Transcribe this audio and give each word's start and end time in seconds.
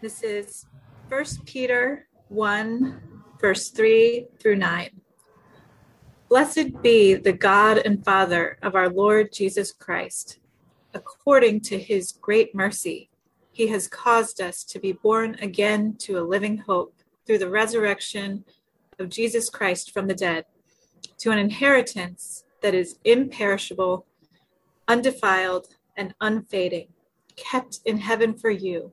This 0.00 0.22
is 0.22 0.64
1 1.08 1.24
Peter 1.44 2.06
1, 2.28 3.00
verse 3.40 3.70
3 3.70 4.28
through 4.38 4.54
9. 4.54 4.90
Blessed 6.28 6.80
be 6.82 7.14
the 7.14 7.32
God 7.32 7.78
and 7.78 8.04
Father 8.04 8.58
of 8.62 8.76
our 8.76 8.88
Lord 8.88 9.32
Jesus 9.32 9.72
Christ. 9.72 10.38
According 10.94 11.62
to 11.62 11.78
his 11.80 12.12
great 12.12 12.54
mercy, 12.54 13.10
he 13.50 13.66
has 13.68 13.88
caused 13.88 14.40
us 14.40 14.62
to 14.64 14.78
be 14.78 14.92
born 14.92 15.36
again 15.42 15.96
to 15.98 16.20
a 16.20 16.22
living 16.22 16.58
hope 16.58 16.94
through 17.26 17.38
the 17.38 17.50
resurrection 17.50 18.44
of 19.00 19.08
Jesus 19.08 19.50
Christ 19.50 19.90
from 19.92 20.06
the 20.06 20.14
dead, 20.14 20.44
to 21.18 21.32
an 21.32 21.40
inheritance 21.40 22.44
that 22.62 22.72
is 22.72 23.00
imperishable, 23.02 24.06
undefiled, 24.86 25.66
and 25.96 26.14
unfading, 26.20 26.86
kept 27.34 27.80
in 27.84 27.98
heaven 27.98 28.38
for 28.38 28.50
you 28.50 28.92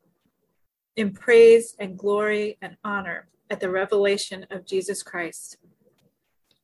in 0.95 1.11
praise 1.11 1.75
and 1.79 1.97
glory 1.97 2.57
and 2.61 2.77
honor 2.83 3.27
at 3.49 3.59
the 3.59 3.69
revelation 3.69 4.45
of 4.49 4.65
Jesus 4.65 5.03
Christ. 5.03 5.57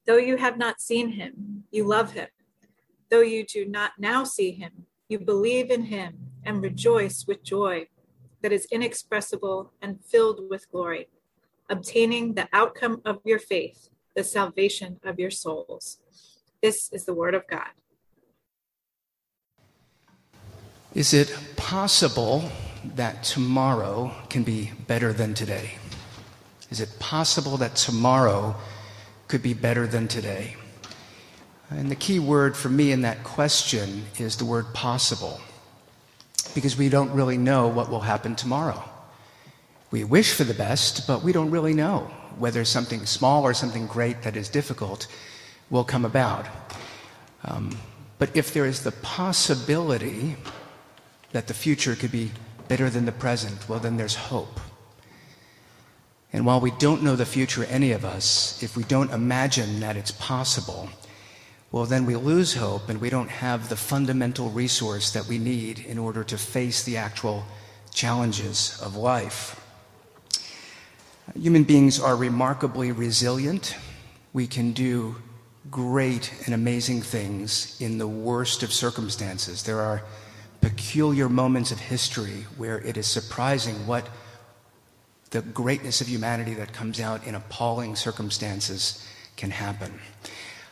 Though 0.05 0.17
you 0.17 0.37
have 0.37 0.57
not 0.57 0.79
seen 0.79 1.11
him, 1.11 1.63
you 1.71 1.85
love 1.85 2.11
him. 2.11 2.27
Though 3.09 3.21
you 3.21 3.45
do 3.45 3.65
not 3.65 3.91
now 3.97 4.23
see 4.23 4.51
him, 4.51 4.85
you 5.09 5.19
believe 5.19 5.71
in 5.71 5.83
him 5.83 6.17
and 6.43 6.61
rejoice 6.61 7.25
with 7.27 7.43
joy 7.43 7.87
that 8.41 8.51
is 8.51 8.67
inexpressible 8.71 9.73
and 9.81 10.03
filled 10.03 10.49
with 10.49 10.69
glory, 10.71 11.07
obtaining 11.69 12.33
the 12.33 12.47
outcome 12.53 13.01
of 13.05 13.19
your 13.25 13.39
faith, 13.39 13.89
the 14.15 14.23
salvation 14.23 14.99
of 15.03 15.19
your 15.19 15.31
souls. 15.31 15.99
This 16.61 16.89
is 16.91 17.05
the 17.05 17.13
word 17.13 17.35
of 17.35 17.47
God. 17.47 17.69
Is 20.93 21.13
it 21.13 21.37
possible 21.55 22.49
that 22.95 23.23
tomorrow 23.23 24.11
can 24.29 24.43
be 24.43 24.71
better 24.87 25.13
than 25.13 25.33
today? 25.33 25.71
Is 26.69 26.79
it 26.79 26.99
possible 26.99 27.57
that 27.57 27.75
tomorrow 27.75 28.55
could 29.27 29.43
be 29.43 29.53
better 29.53 29.87
than 29.87 30.07
today? 30.07 30.55
And 31.69 31.91
the 31.91 31.95
key 31.95 32.19
word 32.19 32.55
for 32.55 32.69
me 32.69 32.91
in 32.91 33.01
that 33.01 33.23
question 33.23 34.05
is 34.17 34.37
the 34.37 34.45
word 34.45 34.73
possible, 34.73 35.41
because 36.55 36.77
we 36.77 36.89
don't 36.89 37.11
really 37.11 37.37
know 37.37 37.67
what 37.67 37.89
will 37.89 37.99
happen 37.99 38.35
tomorrow. 38.35 38.83
We 39.91 40.03
wish 40.03 40.33
for 40.33 40.43
the 40.43 40.53
best, 40.53 41.07
but 41.07 41.23
we 41.23 41.31
don't 41.31 41.51
really 41.51 41.73
know 41.73 42.09
whether 42.37 42.63
something 42.65 43.05
small 43.05 43.43
or 43.43 43.53
something 43.53 43.87
great 43.87 44.21
that 44.23 44.35
is 44.35 44.49
difficult 44.49 45.07
will 45.69 45.83
come 45.83 46.05
about. 46.05 46.45
Um, 47.43 47.77
but 48.19 48.35
if 48.35 48.53
there 48.53 48.65
is 48.65 48.83
the 48.83 48.91
possibility 48.91 50.35
that 51.31 51.47
the 51.47 51.53
future 51.53 51.95
could 51.95 52.11
be 52.11 52.31
better 52.67 52.89
than 52.89 53.05
the 53.05 53.11
present, 53.11 53.67
well, 53.69 53.79
then 53.79 53.97
there's 53.97 54.15
hope. 54.15 54.59
And 56.33 56.45
while 56.45 56.59
we 56.59 56.71
don't 56.71 57.03
know 57.03 57.15
the 57.15 57.25
future, 57.25 57.63
any 57.65 57.91
of 57.91 58.03
us, 58.03 58.61
if 58.61 58.75
we 58.75 58.83
don't 58.83 59.11
imagine 59.11 59.79
that 59.79 59.95
it's 59.95 60.11
possible, 60.11 60.89
well, 61.71 61.85
then 61.85 62.05
we 62.05 62.15
lose 62.15 62.53
hope 62.53 62.89
and 62.89 63.01
we 63.01 63.09
don't 63.09 63.29
have 63.29 63.69
the 63.69 63.75
fundamental 63.75 64.49
resource 64.49 65.11
that 65.11 65.27
we 65.27 65.37
need 65.37 65.79
in 65.79 65.97
order 65.97 66.23
to 66.25 66.37
face 66.37 66.83
the 66.83 66.97
actual 66.97 67.45
challenges 67.93 68.79
of 68.83 68.95
life. 68.95 69.63
Human 71.35 71.63
beings 71.63 71.99
are 71.99 72.15
remarkably 72.15 72.91
resilient. 72.91 73.75
We 74.33 74.47
can 74.47 74.71
do 74.71 75.15
great 75.69 76.33
and 76.45 76.55
amazing 76.55 77.01
things 77.01 77.79
in 77.81 77.97
the 77.97 78.07
worst 78.07 78.63
of 78.63 78.71
circumstances. 78.71 79.63
There 79.63 79.81
are 79.81 80.03
peculiar 80.67 81.29
moments 81.29 81.71
of 81.71 81.79
history 81.79 82.45
where 82.57 82.79
it 82.79 82.97
is 82.97 83.07
surprising 83.07 83.87
what 83.87 84.05
the 85.29 85.41
greatness 85.41 86.01
of 86.01 86.09
humanity 86.09 86.53
that 86.55 86.73
comes 86.73 86.99
out 86.99 87.25
in 87.25 87.35
appalling 87.35 87.95
circumstances 87.95 89.07
can 89.37 89.49
happen. 89.49 89.97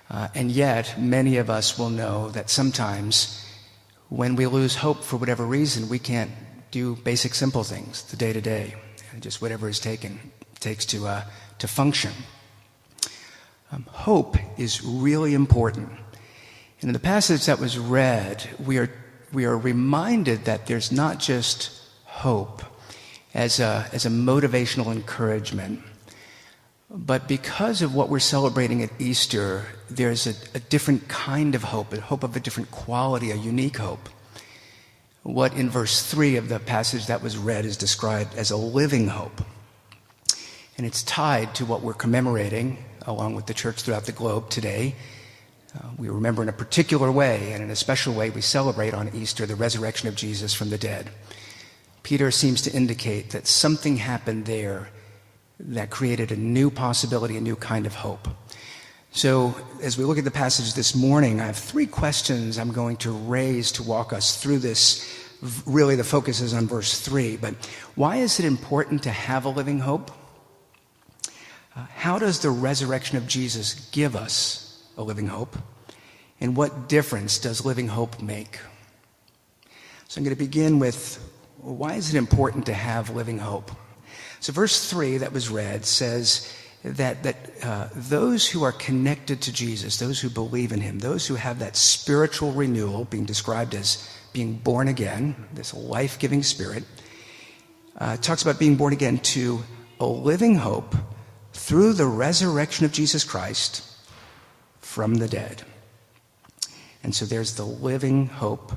Uh, 0.10 0.28
and 0.36 0.52
yet, 0.52 1.00
many 1.00 1.38
of 1.38 1.50
us 1.50 1.80
will 1.80 1.90
know 1.90 2.28
that 2.32 2.50
sometimes 2.50 3.42
when 4.10 4.36
we 4.36 4.46
lose 4.48 4.76
hope 4.76 5.02
for 5.02 5.16
whatever 5.16 5.46
reason, 5.46 5.88
we 5.88 5.98
can't 5.98 6.32
do 6.72 6.98
basic, 6.98 7.34
simple 7.34 7.64
things, 7.64 8.04
the 8.04 8.18
day 8.18 8.34
to 8.34 8.42
day, 8.42 8.76
just 9.22 9.42
whatever 9.42 9.70
is 9.70 9.80
taken 9.80 10.20
takes 10.60 10.86
to, 10.86 11.08
uh, 11.08 11.24
to 11.60 11.70
function. 11.70 12.12
Um, 13.72 13.86
hope 13.92 14.36
is 14.58 14.84
really 14.84 15.34
important. 15.34 15.90
And 16.82 16.90
in 16.90 16.94
the 16.94 17.00
passage 17.00 17.46
that 17.46 17.60
was 17.60 17.80
read, 17.80 18.50
we 18.60 18.78
are 18.78 18.90
we 19.36 19.46
are 19.46 19.58
reminded 19.58 20.46
that 20.46 20.66
there's 20.66 20.92
not 20.92 21.20
just 21.20 21.70
hope 22.06 22.64
as 23.34 23.60
a, 23.60 23.88
as 23.92 24.06
a 24.06 24.10
motivational 24.10 24.92
encouragement, 24.94 25.82
but 26.90 27.28
because 27.28 27.82
of 27.82 27.94
what 27.94 28.08
we're 28.08 28.20
celebrating 28.20 28.82
at 28.82 28.90
Easter, 28.98 29.66
there's 29.90 30.26
a, 30.26 30.34
a 30.56 30.60
different 30.60 31.10
kind 31.10 31.54
of 31.54 31.64
hope, 31.64 31.92
a 31.92 32.00
hope 32.00 32.24
of 32.24 32.36
a 32.36 32.40
different 32.40 32.72
quality, 32.72 33.32
a 33.32 33.36
unique 33.36 33.78
hope. 33.78 34.08
What 35.24 35.54
in 35.54 35.70
verse 35.70 36.02
3 36.02 36.38
of 36.38 36.48
the 36.48 36.60
passage 36.60 37.08
that 37.08 37.22
was 37.22 37.38
read 37.38 37.66
is 37.66 37.76
described 37.76 38.36
as 38.36 38.52
a 38.52 38.58
living 38.58 39.10
hope. 39.10 39.42
And 40.78 40.88
it's 40.88 41.04
tied 41.04 41.54
to 41.56 41.66
what 41.66 41.82
we're 41.82 41.94
commemorating 41.94 42.78
along 43.02 43.36
with 43.36 43.48
the 43.48 43.54
church 43.54 43.82
throughout 43.82 44.06
the 44.06 44.12
globe 44.12 44.50
today 44.50 44.96
uh, 45.76 45.90
we 45.98 46.10
remember 46.10 46.42
in 46.42 46.50
a 46.50 46.54
particular 46.54 47.12
way, 47.12 47.52
and 47.52 47.64
in 47.64 47.70
a 47.70 47.76
special 47.76 48.14
way, 48.14 48.30
we 48.30 48.42
celebrate 48.42 48.94
on 48.94 49.10
Easter 49.14 49.46
the 49.46 49.56
resurrection 49.56 50.08
of 50.08 50.16
Jesus 50.16 50.54
from 50.54 50.70
the 50.70 50.78
dead. 50.78 51.10
Peter 52.04 52.32
seems 52.32 52.62
to 52.62 52.72
indicate 52.72 53.32
that 53.32 53.48
something 53.48 53.98
happened 53.98 54.46
there 54.46 54.90
that 55.60 55.90
created 55.90 56.32
a 56.32 56.36
new 56.36 56.70
possibility, 56.70 57.36
a 57.36 57.42
new 57.42 57.56
kind 57.56 57.86
of 57.86 57.96
hope. 57.96 58.28
So, 59.12 59.56
as 59.82 59.98
we 59.98 60.04
look 60.04 60.18
at 60.18 60.24
the 60.24 60.32
passage 60.32 60.74
this 60.74 60.94
morning, 60.94 61.40
I 61.40 61.46
have 61.46 61.58
three 61.58 61.88
questions 61.88 62.58
I'm 62.58 62.74
going 62.74 62.98
to 62.98 63.12
raise 63.12 63.72
to 63.74 63.84
walk 63.84 64.14
us 64.14 64.42
through 64.42 64.60
this. 64.60 65.10
Really, 65.66 65.96
the 65.96 66.04
focus 66.04 66.42
is 66.42 66.54
on 66.54 66.68
verse 66.68 67.00
3. 67.00 67.38
But 67.38 67.56
why 67.96 68.18
is 68.18 68.40
it 68.40 68.46
important 68.46 69.04
to 69.04 69.12
have 69.12 69.46
a 69.46 69.50
living 69.50 69.80
hope? 69.80 70.12
Uh, 71.76 71.86
how 71.96 72.20
does 72.20 72.40
the 72.40 72.50
resurrection 72.50 73.18
of 73.18 73.28
Jesus 73.28 73.90
give 73.92 74.16
us 74.16 74.65
a 74.98 75.04
living 75.04 75.28
hope? 75.28 75.58
And 76.40 76.56
what 76.56 76.90
difference 76.90 77.40
does 77.40 77.66
living 77.66 77.88
hope 77.88 78.22
make? 78.22 78.60
So 80.08 80.20
I'm 80.20 80.24
going 80.24 80.36
to 80.36 80.44
begin 80.44 80.80
with 80.80 81.20
why 81.58 81.96
is 81.96 82.14
it 82.14 82.18
important 82.18 82.68
to 82.68 82.74
have 82.74 83.10
living 83.10 83.40
hope? 83.40 83.72
So, 84.40 84.54
verse 84.54 84.90
3 84.90 85.18
that 85.20 85.34
was 85.34 85.50
read 85.50 85.86
says 85.86 86.54
that, 86.84 87.24
that 87.24 87.36
uh, 87.64 87.90
those 87.96 88.48
who 88.48 88.64
are 88.64 88.72
connected 88.72 89.42
to 89.42 89.52
Jesus, 89.52 89.98
those 89.98 90.20
who 90.20 90.30
believe 90.30 90.72
in 90.72 90.82
him, 90.82 91.00
those 91.00 91.26
who 91.26 91.36
have 91.36 91.60
that 91.60 91.76
spiritual 91.76 92.52
renewal, 92.52 93.06
being 93.06 93.26
described 93.26 93.74
as 93.74 94.08
being 94.34 94.54
born 94.54 94.88
again, 94.88 95.36
this 95.54 95.74
life 95.74 96.20
giving 96.20 96.44
spirit, 96.44 96.84
uh, 97.98 98.18
talks 98.18 98.44
about 98.44 98.60
being 98.60 98.76
born 98.76 98.94
again 98.94 99.18
to 99.18 99.64
a 100.00 100.06
living 100.06 100.56
hope 100.56 100.94
through 101.54 101.94
the 101.94 102.06
resurrection 102.06 102.86
of 102.86 102.92
Jesus 102.92 103.24
Christ 103.24 103.95
from 104.96 105.16
the 105.16 105.28
dead. 105.28 105.62
And 107.04 107.14
so 107.14 107.26
there's 107.26 107.56
the 107.56 107.66
living 107.66 108.28
hope, 108.28 108.72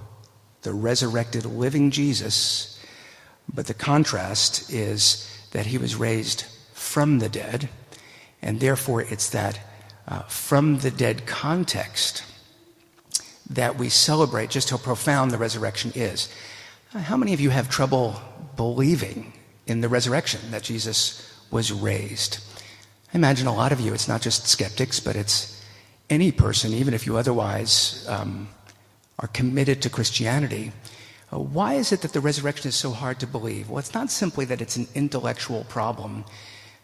the 0.63 0.73
resurrected 0.73 1.45
living 1.45 1.93
Jesus. 1.93 2.77
But 3.55 3.69
the 3.69 3.73
contrast 3.73 4.69
is 4.69 5.31
that 5.53 5.67
he 5.67 5.79
was 5.79 5.95
raised 5.95 6.45
from 6.73 7.21
the 7.21 7.29
dead. 7.29 7.69
And 8.43 8.59
therefore, 8.59 9.03
it's 9.03 9.31
that 9.31 9.61
uh, 10.09 10.23
from 10.23 10.81
the 10.81 10.91
dead 10.91 11.25
context 11.25 12.25
that 13.49 13.79
we 13.79 13.89
celebrate 13.89 14.51
just 14.51 14.71
how 14.71 14.77
profound 14.77 15.31
the 15.31 15.39
resurrection 15.39 15.93
is. 15.95 16.29
Uh, 16.93 16.99
how 16.99 17.17
many 17.17 17.33
of 17.33 17.41
you 17.41 17.51
have 17.51 17.69
trouble 17.71 18.21
believing 18.57 19.35
in 19.69 19.83
the 19.83 19.89
resurrection 19.89 20.51
that 20.51 20.65
Jesus 20.65 21.33
was 21.53 21.71
raised? 21.71 22.39
I 23.15 23.19
imagine 23.19 23.47
a 23.47 23.55
lot 23.55 23.71
of 23.71 23.79
you, 23.79 23.95
it's 23.95 24.09
not 24.09 24.21
just 24.21 24.49
skeptics, 24.49 24.99
but 24.99 25.15
it's 25.15 25.58
any 26.11 26.33
person, 26.33 26.73
even 26.73 26.95
if 26.95 27.07
you 27.07 27.17
otherwise 27.17 28.07
um, 28.09 28.49
are 29.19 29.29
committed 29.29 29.83
to 29.83 29.91
Christianity, 29.91 30.73
uh, 31.33 31.39
why 31.39 31.75
is 31.75 31.93
it 31.93 32.01
that 32.01 32.13
the 32.13 32.21
resurrection 32.21 32.69
is 32.69 32.75
so 32.75 32.91
hard 32.91 33.21
to 33.21 33.27
believe? 33.27 33.69
Well, 33.69 33.79
it's 33.79 33.95
not 33.95 34.11
simply 34.11 34.45
that 34.47 34.61
it's 34.63 34.77
an 34.77 34.89
intellectual 34.95 35.65
problem, 35.65 36.25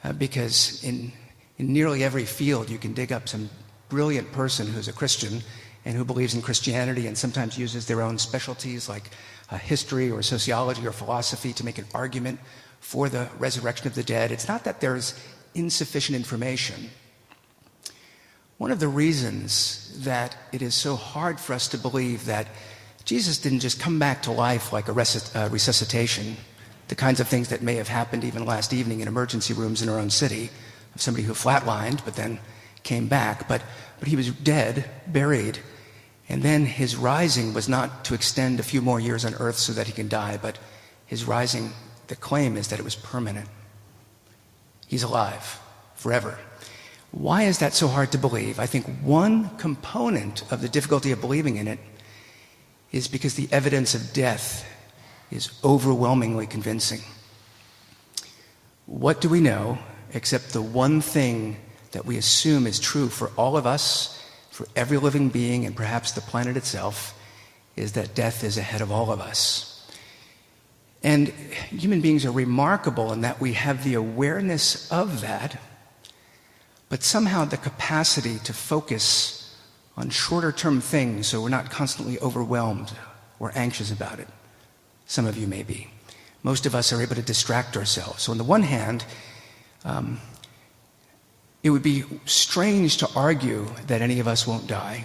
uh, 0.02 0.12
because 0.12 0.84
in, 0.84 1.12
in 1.58 1.72
nearly 1.72 2.04
every 2.04 2.26
field 2.26 2.68
you 2.68 2.78
can 2.78 2.92
dig 2.92 3.12
up 3.12 3.28
some 3.28 3.48
brilliant 3.88 4.30
person 4.32 4.66
who's 4.66 4.88
a 4.88 4.92
Christian 4.92 5.40
and 5.84 5.96
who 5.96 6.04
believes 6.04 6.34
in 6.34 6.42
Christianity 6.42 7.06
and 7.06 7.16
sometimes 7.16 7.58
uses 7.58 7.86
their 7.86 8.02
own 8.02 8.18
specialties 8.18 8.88
like 8.88 9.10
uh, 9.50 9.56
history 9.56 10.10
or 10.10 10.22
sociology 10.22 10.86
or 10.86 10.92
philosophy 10.92 11.52
to 11.52 11.64
make 11.64 11.78
an 11.78 11.86
argument 11.94 12.40
for 12.80 13.08
the 13.08 13.28
resurrection 13.38 13.86
of 13.86 13.94
the 13.94 14.02
dead. 14.02 14.30
It's 14.30 14.48
not 14.48 14.64
that 14.64 14.80
there's 14.80 15.18
insufficient 15.54 16.16
information. 16.16 16.90
One 18.58 18.70
of 18.70 18.80
the 18.80 18.88
reasons 18.88 20.04
that 20.04 20.36
it 20.52 20.62
is 20.62 20.74
so 20.74 20.96
hard 20.96 21.40
for 21.40 21.54
us 21.54 21.68
to 21.68 21.78
believe 21.78 22.26
that 22.26 22.46
Jesus 23.04 23.38
didn't 23.38 23.60
just 23.60 23.80
come 23.80 23.98
back 23.98 24.22
to 24.22 24.30
life 24.30 24.72
like 24.72 24.88
a 24.88 24.92
uh, 24.92 25.48
resuscitation, 25.50 26.36
the 26.88 26.94
kinds 26.94 27.20
of 27.20 27.28
things 27.28 27.48
that 27.48 27.62
may 27.62 27.74
have 27.74 27.88
happened 27.88 28.24
even 28.24 28.46
last 28.46 28.72
evening 28.72 29.00
in 29.00 29.08
emergency 29.08 29.52
rooms 29.52 29.82
in 29.82 29.88
our 29.88 29.98
own 29.98 30.10
city 30.10 30.50
of 30.94 31.02
somebody 31.02 31.24
who 31.24 31.32
flatlined 31.32 32.04
but 32.04 32.14
then 32.14 32.38
came 32.82 33.08
back. 33.08 33.48
But, 33.48 33.62
but 33.98 34.08
he 34.08 34.16
was 34.16 34.30
dead, 34.30 34.88
buried, 35.06 35.58
and 36.28 36.42
then 36.42 36.64
his 36.64 36.96
rising 36.96 37.52
was 37.52 37.68
not 37.68 38.04
to 38.06 38.14
extend 38.14 38.60
a 38.60 38.62
few 38.62 38.80
more 38.80 39.00
years 39.00 39.24
on 39.24 39.34
earth 39.34 39.56
so 39.56 39.72
that 39.72 39.86
he 39.86 39.92
can 39.92 40.08
die, 40.08 40.38
but 40.40 40.58
his 41.06 41.24
rising, 41.24 41.72
the 42.06 42.16
claim 42.16 42.56
is 42.56 42.68
that 42.68 42.78
it 42.78 42.84
was 42.84 42.94
permanent. 42.94 43.48
He's 44.86 45.02
alive 45.02 45.60
forever. 45.94 46.38
Why 47.14 47.44
is 47.44 47.60
that 47.60 47.74
so 47.74 47.86
hard 47.86 48.10
to 48.12 48.18
believe? 48.18 48.58
I 48.58 48.66
think 48.66 48.86
one 49.00 49.56
component 49.56 50.50
of 50.50 50.60
the 50.60 50.68
difficulty 50.68 51.12
of 51.12 51.20
believing 51.20 51.56
in 51.56 51.68
it 51.68 51.78
is 52.90 53.06
because 53.06 53.34
the 53.34 53.48
evidence 53.52 53.94
of 53.94 54.12
death 54.12 54.66
is 55.30 55.50
overwhelmingly 55.62 56.48
convincing. 56.48 57.00
What 58.86 59.20
do 59.20 59.28
we 59.28 59.40
know 59.40 59.78
except 60.12 60.52
the 60.52 60.60
one 60.60 61.00
thing 61.00 61.56
that 61.92 62.04
we 62.04 62.16
assume 62.16 62.66
is 62.66 62.80
true 62.80 63.08
for 63.08 63.30
all 63.36 63.56
of 63.56 63.64
us, 63.64 64.20
for 64.50 64.66
every 64.74 64.98
living 64.98 65.28
being, 65.28 65.66
and 65.66 65.76
perhaps 65.76 66.12
the 66.12 66.20
planet 66.20 66.56
itself, 66.56 67.16
is 67.76 67.92
that 67.92 68.16
death 68.16 68.42
is 68.42 68.58
ahead 68.58 68.80
of 68.80 68.90
all 68.90 69.12
of 69.12 69.20
us. 69.20 69.88
And 71.04 71.28
human 71.28 72.00
beings 72.00 72.24
are 72.24 72.32
remarkable 72.32 73.12
in 73.12 73.20
that 73.20 73.40
we 73.40 73.52
have 73.52 73.84
the 73.84 73.94
awareness 73.94 74.90
of 74.90 75.20
that, 75.20 75.60
but 76.94 77.02
somehow 77.02 77.44
the 77.44 77.56
capacity 77.56 78.38
to 78.44 78.52
focus 78.52 79.52
on 79.96 80.10
shorter 80.10 80.52
term 80.52 80.80
things 80.80 81.26
so 81.26 81.42
we're 81.42 81.48
not 81.48 81.68
constantly 81.68 82.20
overwhelmed 82.20 82.92
or 83.40 83.50
anxious 83.56 83.90
about 83.90 84.20
it. 84.20 84.28
Some 85.06 85.26
of 85.26 85.36
you 85.36 85.48
may 85.48 85.64
be. 85.64 85.88
Most 86.44 86.66
of 86.66 86.74
us 86.76 86.92
are 86.92 87.02
able 87.02 87.16
to 87.16 87.22
distract 87.22 87.76
ourselves. 87.76 88.22
So, 88.22 88.30
on 88.30 88.38
the 88.38 88.44
one 88.44 88.62
hand, 88.62 89.04
um, 89.84 90.20
it 91.64 91.70
would 91.70 91.82
be 91.82 92.04
strange 92.26 92.98
to 92.98 93.08
argue 93.16 93.66
that 93.88 94.00
any 94.00 94.20
of 94.20 94.28
us 94.28 94.46
won't 94.46 94.68
die, 94.68 95.04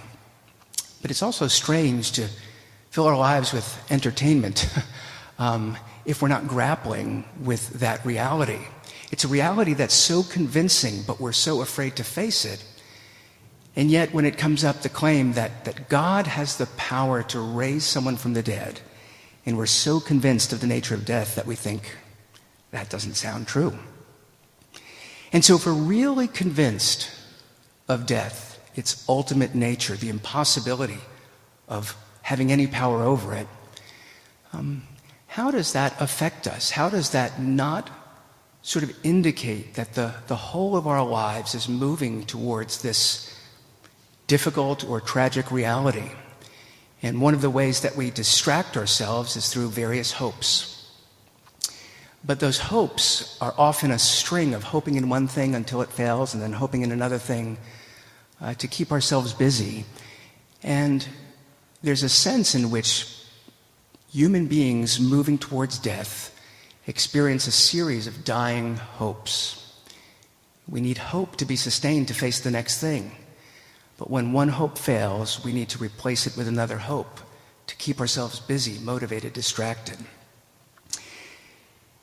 but 1.01 1.09
it's 1.09 1.23
also 1.23 1.47
strange 1.47 2.11
to 2.11 2.27
fill 2.91 3.07
our 3.07 3.17
lives 3.17 3.51
with 3.51 3.67
entertainment 3.89 4.71
um, 5.39 5.75
if 6.05 6.21
we're 6.21 6.27
not 6.27 6.47
grappling 6.47 7.25
with 7.43 7.67
that 7.79 8.05
reality. 8.05 8.59
It's 9.11 9.23
a 9.23 9.27
reality 9.27 9.73
that's 9.73 9.93
so 9.93 10.23
convincing, 10.23 11.03
but 11.05 11.19
we're 11.19 11.31
so 11.31 11.61
afraid 11.61 11.95
to 11.95 12.03
face 12.03 12.45
it 12.45 12.63
and 13.79 13.89
yet, 13.89 14.13
when 14.13 14.25
it 14.25 14.37
comes 14.37 14.65
up 14.65 14.81
the 14.81 14.89
claim 14.89 15.33
that, 15.33 15.63
that 15.63 15.87
God 15.87 16.27
has 16.27 16.57
the 16.57 16.65
power 16.75 17.23
to 17.23 17.39
raise 17.39 17.85
someone 17.85 18.17
from 18.17 18.33
the 18.33 18.43
dead, 18.43 18.81
and 19.45 19.57
we're 19.57 19.67
so 19.67 19.99
convinced 20.01 20.51
of 20.51 20.59
the 20.59 20.67
nature 20.67 20.95
of 20.95 21.05
death 21.05 21.35
that 21.35 21.45
we 21.45 21.55
think 21.55 21.95
that 22.71 22.89
doesn't 22.89 23.13
sound 23.13 23.47
true. 23.47 23.77
And 25.31 25.45
so, 25.45 25.55
if 25.55 25.65
we're 25.65 25.71
really 25.71 26.27
convinced 26.27 27.09
of 27.87 28.05
death, 28.05 28.59
its 28.75 29.07
ultimate 29.07 29.55
nature, 29.55 29.95
the 29.95 30.09
impossibility 30.09 30.99
of 31.67 31.95
having 32.23 32.51
any 32.51 32.67
power 32.67 33.03
over 33.03 33.33
it, 33.33 33.47
um, 34.51 34.83
how 35.27 35.51
does 35.51 35.73
that 35.73 35.95
affect 36.01 36.47
us? 36.47 36.71
How 36.71 36.89
does 36.89 37.11
that 37.11 37.39
not 37.39 37.89
sort 38.61 38.83
of 38.83 38.93
indicate 39.03 39.75
that 39.75 39.93
the, 39.93 40.13
the 40.27 40.35
whole 40.35 40.75
of 40.75 40.87
our 40.87 41.05
lives 41.05 41.55
is 41.55 41.69
moving 41.69 42.25
towards 42.25 42.81
this 42.81 43.35
difficult 44.27 44.83
or 44.83 45.01
tragic 45.01 45.51
reality. 45.51 46.11
And 47.01 47.21
one 47.21 47.33
of 47.33 47.41
the 47.41 47.49
ways 47.49 47.81
that 47.81 47.95
we 47.95 48.11
distract 48.11 48.75
ourselves 48.75 49.35
is 49.35 49.51
through 49.51 49.69
various 49.69 50.11
hopes. 50.13 50.75
But 52.23 52.41
those 52.41 52.59
hopes 52.59 53.37
are 53.39 53.53
often 53.57 53.91
a 53.91 53.99
string 53.99 54.53
of 54.53 54.63
hoping 54.63 54.95
in 54.95 55.07
one 55.07 55.27
thing 55.27 55.55
until 55.55 55.81
it 55.81 55.89
fails 55.89 56.33
and 56.33 56.43
then 56.43 56.51
hoping 56.51 56.81
in 56.81 56.91
another 56.91 57.17
thing 57.17 57.57
uh, 58.41 58.53
to 58.55 58.67
keep 58.67 58.91
ourselves 58.91 59.33
busy. 59.33 59.85
And 60.61 61.07
there's 61.81 62.03
a 62.03 62.09
sense 62.09 62.55
in 62.55 62.69
which 62.69 63.15
human 64.11 64.47
beings 64.47 64.99
moving 64.99 65.37
towards 65.37 65.79
death 65.79 66.35
experience 66.89 67.45
a 67.45 67.51
series 67.51 68.07
of 68.07 68.25
dying 68.25 68.75
hopes. 68.75 69.79
We 70.67 70.81
need 70.81 70.97
hope 70.97 71.35
to 71.35 71.45
be 71.45 71.55
sustained 71.55 72.07
to 72.07 72.15
face 72.15 72.39
the 72.39 72.49
next 72.49 72.81
thing. 72.81 73.11
But 73.99 74.09
when 74.09 74.33
one 74.33 74.49
hope 74.49 74.75
fails, 74.75 75.43
we 75.43 75.53
need 75.53 75.69
to 75.69 75.77
replace 75.77 76.25
it 76.25 76.35
with 76.35 76.47
another 76.47 76.79
hope 76.79 77.19
to 77.67 77.75
keep 77.75 77.99
ourselves 77.99 78.39
busy, 78.39 78.83
motivated, 78.83 79.33
distracted. 79.33 79.99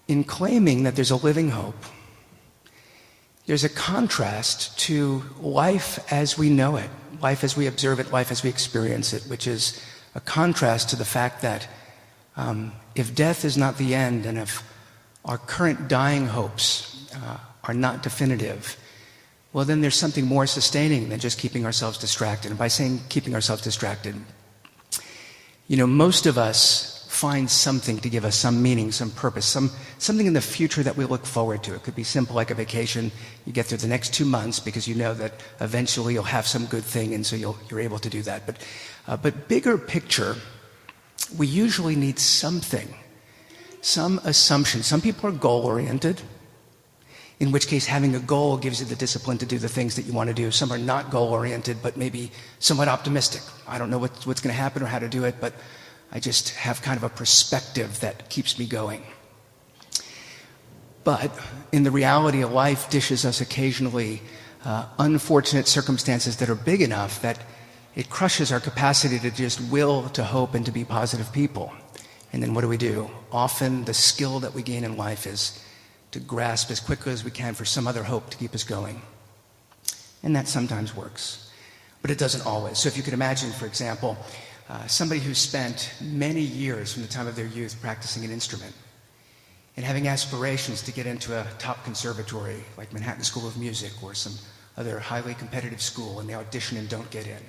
In 0.07 0.23
claiming 0.23 0.85
that 0.85 0.95
there's 0.95 1.11
a 1.11 1.17
living 1.17 1.51
hope, 1.51 1.83
there's 3.47 3.65
a 3.65 3.69
contrast 3.69 4.79
to 4.81 5.25
life 5.41 5.99
as 6.13 6.39
we 6.39 6.49
know 6.49 6.77
it, 6.77 6.91
life 7.21 7.43
as 7.43 7.57
we 7.57 7.67
observe 7.67 7.99
it, 7.99 8.13
life 8.13 8.31
as 8.31 8.45
we 8.45 8.51
experience 8.51 9.13
it, 9.13 9.25
which 9.25 9.49
is 9.49 9.83
a 10.15 10.21
contrast 10.21 10.91
to 10.91 10.97
the 10.97 11.05
fact 11.05 11.43
that 11.43 11.67
um, 12.37 12.71
if 12.95 13.17
death 13.17 13.45
is 13.45 13.57
not 13.57 13.79
the 13.79 13.93
end 13.93 14.27
and 14.27 14.39
if 14.39 14.63
our 15.27 15.39
current 15.39 15.89
dying 15.89 16.27
hopes 16.27 17.13
uh, 17.15 17.37
are 17.65 17.75
not 17.75 18.03
definitive, 18.03 18.77
well, 19.53 19.65
then 19.65 19.81
there's 19.81 19.97
something 19.97 20.27
more 20.27 20.47
sustaining 20.47 21.09
than 21.09 21.19
just 21.19 21.39
keeping 21.39 21.65
ourselves 21.65 21.99
distracted. 21.99 22.51
And 22.51 22.59
by 22.59 22.69
saying 22.69 23.01
keeping 23.09 23.35
ourselves 23.35 23.63
distracted, 23.63 24.15
you 25.67 25.77
know, 25.77 25.87
most 25.87 26.27
of 26.27 26.39
us 26.39 26.97
find 27.09 27.51
something 27.51 27.99
to 27.99 28.11
give 28.11 28.27
us 28.27 28.37
some 28.37 28.63
meaning, 28.63 28.93
some 28.93 29.11
purpose, 29.11 29.47
some, 29.47 29.71
something 29.99 30.27
in 30.27 30.35
the 30.35 30.41
future 30.41 30.83
that 30.83 30.97
we 30.97 31.07
look 31.07 31.25
forward 31.25 31.65
to. 31.65 31.75
It 31.75 31.83
could 31.83 31.97
be 31.97 32.05
simple 32.05 32.37
like 32.37 32.51
a 32.51 32.55
vacation. 32.55 33.11
You 33.47 33.53
get 33.55 33.65
through 33.65 33.79
the 33.79 33.89
next 33.89 34.13
two 34.13 34.27
months 34.27 34.61
because 34.61 34.87
you 34.87 34.95
know 34.95 35.15
that 35.15 35.33
eventually 35.61 36.13
you'll 36.13 36.25
have 36.25 36.47
some 36.47 36.67
good 36.67 36.85
thing, 36.85 37.15
and 37.15 37.25
so 37.25 37.35
you 37.35 37.57
are 37.73 37.81
able 37.81 37.99
to 38.01 38.11
do 38.11 38.21
that. 38.23 38.45
But, 38.45 38.57
uh, 39.09 39.17
but 39.17 39.49
bigger 39.49 39.79
picture, 39.79 40.37
we 41.39 41.47
usually 41.47 41.97
need 41.97 42.19
something, 42.19 42.95
some 43.87 44.21
assumption. 44.25 44.83
Some 44.83 45.01
people 45.01 45.31
are 45.31 45.33
goal 45.33 45.65
oriented 45.65 46.21
in 47.39 47.53
which 47.53 47.69
case 47.69 47.87
having 47.87 48.17
a 48.17 48.19
goal 48.19 48.57
gives 48.57 48.81
you 48.81 48.87
the 48.87 48.97
discipline 48.97 49.39
to 49.39 49.47
do 49.47 49.59
the 49.59 49.69
things 49.69 49.95
that 49.95 50.07
you 50.07 50.13
want 50.13 50.29
to 50.29 50.35
do. 50.35 50.51
Some 50.51 50.73
are 50.73 50.79
not 50.79 51.11
goal 51.11 51.29
oriented, 51.29 51.77
but 51.83 51.97
maybe 51.97 52.33
somewhat 52.59 52.89
optimistic. 52.89 53.43
I 53.69 53.79
don't 53.79 53.89
know 53.91 53.99
what, 53.99 54.11
what's 54.27 54.41
going 54.41 54.55
to 54.55 54.61
happen 54.61 54.83
or 54.83 54.87
how 54.87 54.99
to 54.99 55.09
do 55.09 55.25
it, 55.25 55.37
but 55.41 55.53
I 56.11 56.19
just 56.19 56.51
have 56.57 56.83
kind 56.83 56.97
of 56.97 57.05
a 57.05 57.09
perspective 57.09 58.01
that 58.01 58.29
keeps 58.29 58.59
me 58.59 58.67
going. 58.67 59.05
But 61.05 61.31
in 61.71 61.85
the 61.85 61.93
reality 61.93 62.43
of 62.43 62.51
life, 62.51 62.91
dishes 62.91 63.25
us 63.25 63.41
occasionally 63.41 64.21
uh, 64.65 64.87
unfortunate 64.99 65.69
circumstances 65.69 66.39
that 66.39 66.49
are 66.49 66.57
big 66.57 66.83
enough 66.83 67.23
that 67.23 67.39
it 67.95 68.11
crushes 68.11 68.51
our 68.51 68.61
capacity 68.61 69.21
to 69.21 69.31
just 69.31 69.61
will 69.71 70.09
to 70.11 70.25
hope 70.25 70.55
and 70.55 70.67
to 70.67 70.73
be 70.73 70.85
positive 70.85 71.33
people. 71.33 71.73
And 72.33 72.43
then 72.43 72.55
what 72.55 72.63
do 72.63 72.69
we 72.69 72.77
do? 72.77 73.11
Often 73.33 73.85
the 73.85 73.95
skill 73.95 74.41
that 74.41 74.55
we 74.55 74.63
gain 74.63 74.85
in 74.85 74.97
life 74.97 75.27
is 75.27 75.63
to 76.13 76.21
grasp 76.21 76.71
as 76.71 76.81
quickly 76.81 77.13
as 77.13 77.25
we 77.25 77.31
can 77.31 77.55
for 77.55 77.65
some 77.65 77.87
other 77.87 78.03
hope 78.03 78.31
to 78.31 78.37
keep 78.37 78.55
us 78.55 78.65
going. 78.65 79.01
And 80.23 80.35
that 80.35 80.49
sometimes 80.49 80.95
works, 80.95 81.51
but 82.03 82.11
it 82.11 82.19
doesn't 82.19 82.47
always. 82.47 82.79
So 82.79 82.89
if 82.89 82.97
you 82.97 83.03
could 83.03 83.15
imagine, 83.15 83.51
for 83.53 83.67
example, 83.67 84.17
uh, 84.69 84.87
somebody 84.87 85.21
who 85.21 85.35
spent 85.35 85.93
many 86.01 86.41
years 86.41 86.93
from 86.93 87.03
the 87.03 87.09
time 87.09 87.27
of 87.27 87.37
their 87.37 87.47
youth 87.47 87.77
practicing 87.81 88.25
an 88.25 88.33
instrument 88.33 88.75
and 89.77 89.85
having 89.85 90.09
aspirations 90.09 90.83
to 90.83 90.93
get 90.93 91.07
into 91.07 91.39
a 91.39 91.47
top 91.59 91.85
conservatory 91.85 92.65
like 92.77 92.93
Manhattan 92.93 93.23
School 93.23 93.47
of 93.47 93.57
Music 93.57 93.93
or 94.03 94.15
some 94.15 94.33
other 94.77 94.99
highly 94.99 95.35
competitive 95.35 95.81
school 95.81 96.19
and 96.19 96.29
they 96.29 96.35
audition 96.35 96.79
and 96.79 96.89
don't 96.89 97.09
get 97.11 97.27
in. 97.27 97.43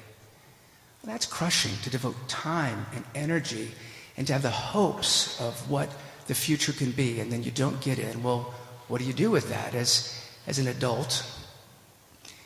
Well, 1.04 1.14
that's 1.14 1.26
crushing 1.26 1.72
to 1.84 1.90
devote 1.90 2.16
time 2.28 2.86
and 2.94 3.04
energy 3.16 3.72
and 4.18 4.28
to 4.28 4.34
have 4.34 4.42
the 4.42 4.50
hopes 4.50 5.40
of 5.40 5.70
what 5.70 5.88
the 6.28 6.36
future 6.36 6.74
can 6.74 6.92
be, 6.92 7.22
and 7.22 7.32
then 7.32 7.44
you 7.44 7.52
don't 7.52 7.80
get 7.80 8.00
in. 8.00 8.24
Well, 8.24 8.54
what 8.90 9.00
do 9.00 9.06
you 9.06 9.14
do 9.14 9.32
with 9.32 9.48
that? 9.50 9.76
As, 9.76 10.14
as 10.48 10.60
an 10.60 10.68
adult, 10.68 11.24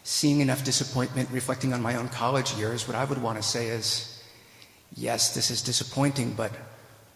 seeing 0.04 0.42
enough 0.42 0.64
disappointment, 0.64 1.30
reflecting 1.32 1.74
on 1.74 1.82
my 1.82 1.96
own 1.96 2.10
college 2.10 2.54
years, 2.54 2.88
what 2.88 2.96
I 2.96 3.06
would 3.06 3.22
want 3.22 3.38
to 3.38 3.44
say 3.44 3.68
is 3.68 4.22
yes, 4.96 5.34
this 5.34 5.50
is 5.50 5.62
disappointing, 5.62 6.34
but 6.34 6.52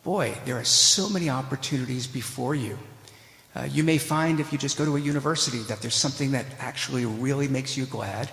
boy, 0.04 0.34
there 0.46 0.58
are 0.58 0.64
so 0.66 1.10
many 1.10 1.30
opportunities 1.30 2.08
before 2.08 2.56
you 2.56 2.78
Uh, 3.56 3.64
you 3.72 3.84
may 3.84 3.98
find 3.98 4.40
if 4.40 4.52
you 4.52 4.58
just 4.58 4.78
go 4.78 4.84
to 4.84 4.98
a 4.98 5.00
university 5.00 5.60
that 5.60 5.80
there's 5.80 5.96
something 5.96 6.32
that 6.32 6.46
actually 6.60 7.06
really 7.06 7.48
makes 7.48 7.78
you 7.78 7.86
glad. 7.86 8.30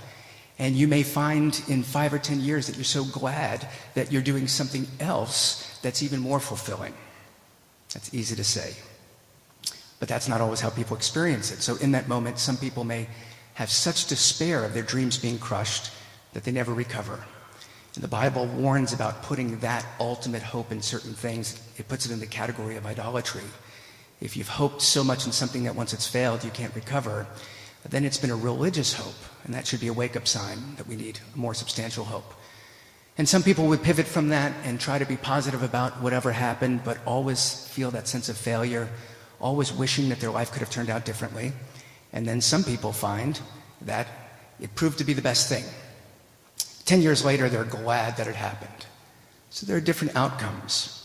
And 0.58 0.74
you 0.74 0.88
may 0.88 1.04
find 1.04 1.62
in 1.68 1.84
five 1.84 2.12
or 2.12 2.18
ten 2.18 2.40
years 2.40 2.66
that 2.66 2.74
you're 2.74 2.84
so 2.84 3.04
glad 3.04 3.68
that 3.94 4.10
you're 4.10 4.22
doing 4.22 4.48
something 4.48 4.86
else 4.98 5.71
that's 5.82 6.02
even 6.02 6.20
more 6.20 6.40
fulfilling. 6.40 6.94
That's 7.92 8.14
easy 8.14 8.36
to 8.36 8.44
say. 8.44 8.74
But 9.98 10.08
that's 10.08 10.28
not 10.28 10.40
always 10.40 10.60
how 10.60 10.70
people 10.70 10.96
experience 10.96 11.52
it. 11.52 11.62
So, 11.62 11.76
in 11.76 11.92
that 11.92 12.08
moment, 12.08 12.38
some 12.38 12.56
people 12.56 12.84
may 12.84 13.06
have 13.54 13.70
such 13.70 14.06
despair 14.06 14.64
of 14.64 14.74
their 14.74 14.82
dreams 14.82 15.18
being 15.18 15.38
crushed 15.38 15.92
that 16.32 16.44
they 16.44 16.52
never 16.52 16.72
recover. 16.72 17.22
And 17.94 18.02
the 18.02 18.08
Bible 18.08 18.46
warns 18.46 18.92
about 18.92 19.22
putting 19.22 19.58
that 19.58 19.86
ultimate 20.00 20.42
hope 20.42 20.72
in 20.72 20.80
certain 20.80 21.12
things. 21.12 21.60
It 21.76 21.88
puts 21.88 22.06
it 22.06 22.12
in 22.12 22.20
the 22.20 22.26
category 22.26 22.76
of 22.76 22.86
idolatry. 22.86 23.42
If 24.20 24.36
you've 24.36 24.48
hoped 24.48 24.80
so 24.80 25.04
much 25.04 25.26
in 25.26 25.32
something 25.32 25.64
that 25.64 25.76
once 25.76 25.92
it's 25.92 26.06
failed, 26.06 26.42
you 26.42 26.50
can't 26.50 26.74
recover, 26.74 27.26
then 27.88 28.04
it's 28.04 28.18
been 28.18 28.30
a 28.30 28.36
religious 28.36 28.94
hope. 28.94 29.14
And 29.44 29.52
that 29.52 29.66
should 29.66 29.80
be 29.80 29.88
a 29.88 29.92
wake 29.92 30.16
up 30.16 30.26
sign 30.26 30.76
that 30.76 30.86
we 30.86 30.96
need 30.96 31.20
a 31.34 31.38
more 31.38 31.54
substantial 31.54 32.04
hope. 32.04 32.32
And 33.19 33.28
some 33.28 33.42
people 33.42 33.66
would 33.66 33.83
pivot 33.83 34.07
from 34.07 34.28
that 34.28 34.52
and 34.64 34.81
try 34.81 34.99
to 34.99 35.04
be 35.04 35.16
positive 35.16 35.62
about 35.62 36.00
whatever 36.00 36.33
happened, 36.33 36.83
but 36.85 36.99
always 37.04 37.66
feel 37.69 37.90
that 37.90 38.09
sense 38.09 38.28
of 38.28 38.37
failure, 38.37 38.88
always 39.40 39.73
wishing 39.73 40.09
that 40.09 40.21
their 40.21 40.31
life 40.31 40.50
could 40.50 40.61
have 40.61 40.71
turned 40.71 40.88
out 40.88 41.04
differently. 41.04 41.52
And 42.12 42.26
then 42.26 42.40
some 42.40 42.64
people 42.64 42.92
find 42.92 43.38
that 43.83 44.07
it 44.61 44.75
proved 44.75 44.99
to 44.99 45.04
be 45.04 45.12
the 45.12 45.23
best 45.23 45.49
thing. 45.49 45.64
Ten 46.85 47.02
years 47.02 47.25
later, 47.25 47.49
they're 47.49 47.64
glad 47.64 48.16
that 48.16 48.26
it 48.26 48.35
happened. 48.35 48.87
So 49.50 49.66
there 49.66 49.76
are 49.76 49.81
different 49.81 50.16
outcomes. 50.16 50.99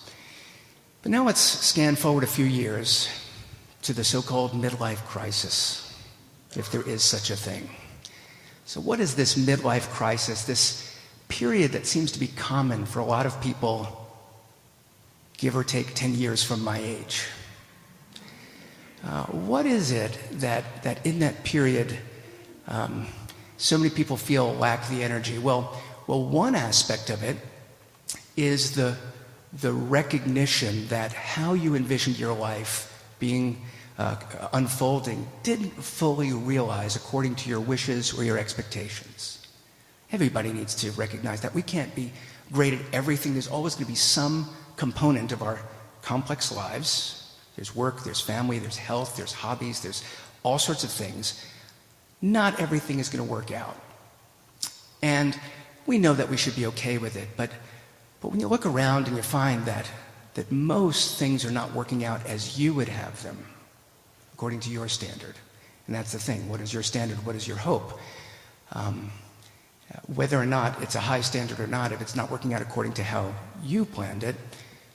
But 1.01 1.11
now 1.11 1.25
let's 1.25 1.41
scan 1.41 1.95
forward 1.95 2.23
a 2.23 2.27
few 2.27 2.45
years 2.45 3.09
to 3.83 3.93
the 3.93 4.03
so 4.03 4.21
called 4.21 4.51
midlife 4.51 5.05
crisis, 5.05 5.93
if 6.55 6.71
there 6.71 6.81
is 6.81 7.03
such 7.03 7.29
a 7.29 7.35
thing. 7.35 7.69
So, 8.65 8.81
what 8.81 8.99
is 8.99 9.15
this 9.15 9.35
midlife 9.35 9.89
crisis, 9.89 10.43
this 10.45 10.86
period 11.27 11.71
that 11.73 11.85
seems 11.85 12.11
to 12.13 12.19
be 12.19 12.27
common 12.27 12.85
for 12.85 12.99
a 12.99 13.05
lot 13.05 13.25
of 13.25 13.39
people, 13.41 14.07
give 15.37 15.55
or 15.55 15.63
take 15.63 15.93
10 15.93 16.15
years 16.15 16.43
from 16.43 16.63
my 16.63 16.79
age? 16.79 17.25
Uh, 19.03 19.23
what 19.25 19.65
is 19.65 19.91
it 19.91 20.17
that, 20.31 20.83
that 20.83 21.05
in 21.05 21.19
that 21.19 21.43
period 21.43 21.97
um, 22.67 23.05
so 23.57 23.77
many 23.77 23.89
people 23.89 24.17
feel 24.17 24.53
lack 24.55 24.87
the 24.89 25.03
energy? 25.03 25.37
Well, 25.37 25.79
well, 26.05 26.23
one 26.23 26.55
aspect 26.55 27.09
of 27.09 27.23
it 27.23 27.37
is 28.35 28.75
the, 28.75 28.95
the 29.53 29.73
recognition 29.73 30.87
that 30.87 31.11
how 31.11 31.53
you 31.53 31.75
envisioned 31.75 32.19
your 32.19 32.33
life 32.33 33.05
being 33.19 33.61
uh, 33.97 34.15
unfolding 34.53 35.27
didn't 35.43 35.71
fully 35.71 36.33
realize 36.33 36.95
according 36.95 37.35
to 37.35 37.49
your 37.49 37.59
wishes 37.59 38.17
or 38.17 38.23
your 38.23 38.37
expectations. 38.37 39.36
Everybody 40.11 40.53
needs 40.53 40.75
to 40.75 40.91
recognize 40.91 41.41
that 41.41 41.53
we 41.53 41.61
can't 41.61 41.93
be 41.95 42.11
great 42.51 42.73
at 42.73 42.81
everything. 42.93 43.33
There's 43.33 43.47
always 43.47 43.75
going 43.75 43.85
to 43.85 43.91
be 43.91 43.95
some 43.95 44.47
component 44.77 45.31
of 45.31 45.41
our 45.41 45.59
complex 46.01 46.51
lives. 46.51 47.35
There's 47.55 47.75
work, 47.75 48.03
there's 48.03 48.21
family, 48.21 48.59
there's 48.59 48.77
health, 48.77 49.17
there's 49.17 49.33
hobbies, 49.33 49.81
there's 49.81 50.03
all 50.43 50.59
sorts 50.59 50.83
of 50.83 50.91
things 50.91 51.43
not 52.21 52.59
everything 52.59 52.99
is 52.99 53.09
going 53.09 53.25
to 53.25 53.31
work 53.31 53.51
out. 53.51 53.75
And 55.01 55.37
we 55.85 55.97
know 55.97 56.13
that 56.13 56.29
we 56.29 56.37
should 56.37 56.55
be 56.55 56.65
okay 56.67 56.97
with 56.97 57.15
it, 57.15 57.29
but, 57.37 57.51
but 58.21 58.29
when 58.29 58.39
you 58.39 58.47
look 58.47 58.65
around 58.65 59.07
and 59.07 59.15
you 59.15 59.21
find 59.21 59.65
that, 59.65 59.89
that 60.33 60.51
most 60.51 61.19
things 61.19 61.45
are 61.45 61.51
not 61.51 61.73
working 61.73 62.03
out 62.03 62.25
as 62.25 62.59
you 62.59 62.73
would 62.73 62.89
have 62.89 63.21
them, 63.23 63.37
according 64.33 64.59
to 64.61 64.69
your 64.69 64.87
standard. 64.87 65.35
And 65.85 65.95
that's 65.95 66.11
the 66.11 66.19
thing. 66.19 66.49
What 66.49 66.59
is 66.59 66.73
your 66.73 66.83
standard? 66.83 67.23
What 67.25 67.35
is 67.35 67.47
your 67.47 67.57
hope? 67.57 67.99
Um, 68.73 69.11
whether 70.05 70.39
or 70.39 70.45
not 70.45 70.81
it's 70.81 70.95
a 70.95 70.99
high 70.99 71.21
standard 71.21 71.59
or 71.59 71.67
not, 71.67 71.91
if 71.91 72.01
it's 72.01 72.15
not 72.15 72.31
working 72.31 72.53
out 72.53 72.61
according 72.61 72.93
to 72.93 73.03
how 73.03 73.33
you 73.63 73.85
planned 73.85 74.23
it, 74.23 74.35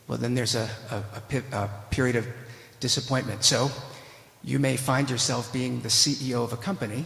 well, 0.08 0.18
then 0.18 0.34
there's 0.34 0.54
a, 0.54 0.68
a, 0.90 0.96
a, 0.96 1.56
a 1.56 1.70
period 1.90 2.16
of 2.16 2.26
disappointment. 2.80 3.44
So 3.44 3.70
you 4.44 4.58
may 4.58 4.76
find 4.76 5.08
yourself 5.08 5.52
being 5.52 5.80
the 5.80 5.88
CEO 5.88 6.44
of 6.44 6.52
a 6.52 6.56
company, 6.56 7.04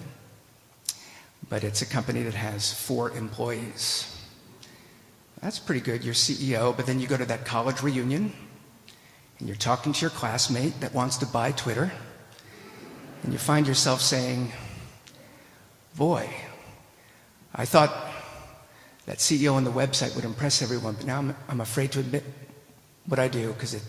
but 1.48 1.64
it's 1.64 1.82
a 1.82 1.86
company 1.86 2.22
that 2.22 2.34
has 2.34 2.72
four 2.72 3.10
employees. 3.12 4.12
That's 5.42 5.58
pretty 5.58 5.80
good. 5.80 6.02
You're 6.02 6.14
CEO, 6.14 6.76
but 6.76 6.86
then 6.86 6.98
you 6.98 7.06
go 7.06 7.16
to 7.16 7.26
that 7.26 7.44
college 7.44 7.82
reunion 7.82 8.32
and 9.38 9.48
you're 9.48 9.56
talking 9.56 9.92
to 9.92 10.00
your 10.00 10.10
classmate 10.10 10.80
that 10.80 10.94
wants 10.94 11.18
to 11.18 11.26
buy 11.26 11.52
Twitter, 11.52 11.92
and 13.22 13.32
you 13.32 13.38
find 13.38 13.66
yourself 13.66 14.00
saying, 14.00 14.50
Boy, 15.94 16.28
I 17.56 17.64
thought 17.64 17.90
that 19.06 19.18
CEO 19.18 19.54
on 19.54 19.64
the 19.64 19.72
website 19.72 20.14
would 20.14 20.24
impress 20.24 20.60
everyone, 20.60 20.94
but 20.94 21.06
now 21.06 21.18
I'm, 21.18 21.36
I'm 21.48 21.60
afraid 21.60 21.92
to 21.92 22.00
admit 22.00 22.22
what 23.06 23.18
I 23.18 23.28
do 23.28 23.52
because 23.52 23.72
it, 23.72 23.82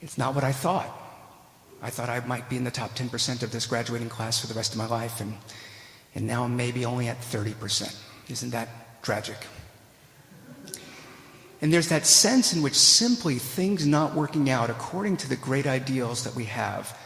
it's 0.00 0.18
not 0.18 0.34
what 0.34 0.44
I 0.44 0.52
thought. 0.52 0.90
I 1.80 1.90
thought 1.90 2.08
I 2.08 2.20
might 2.26 2.48
be 2.50 2.56
in 2.56 2.64
the 2.64 2.70
top 2.70 2.90
10% 2.90 3.42
of 3.42 3.52
this 3.52 3.66
graduating 3.66 4.08
class 4.08 4.40
for 4.40 4.48
the 4.48 4.54
rest 4.54 4.72
of 4.72 4.78
my 4.78 4.86
life, 4.86 5.20
and, 5.20 5.34
and 6.14 6.26
now 6.26 6.44
I'm 6.44 6.56
maybe 6.56 6.84
only 6.84 7.08
at 7.08 7.20
30%. 7.20 7.96
Isn't 8.28 8.50
that 8.50 8.68
tragic? 9.02 9.36
And 11.60 11.72
there's 11.72 11.88
that 11.88 12.06
sense 12.06 12.52
in 12.52 12.62
which 12.62 12.74
simply 12.74 13.36
things 13.36 13.86
not 13.86 14.14
working 14.14 14.50
out 14.50 14.70
according 14.70 15.16
to 15.18 15.28
the 15.28 15.36
great 15.36 15.66
ideals 15.66 16.24
that 16.24 16.34
we 16.34 16.44
have. 16.44 16.96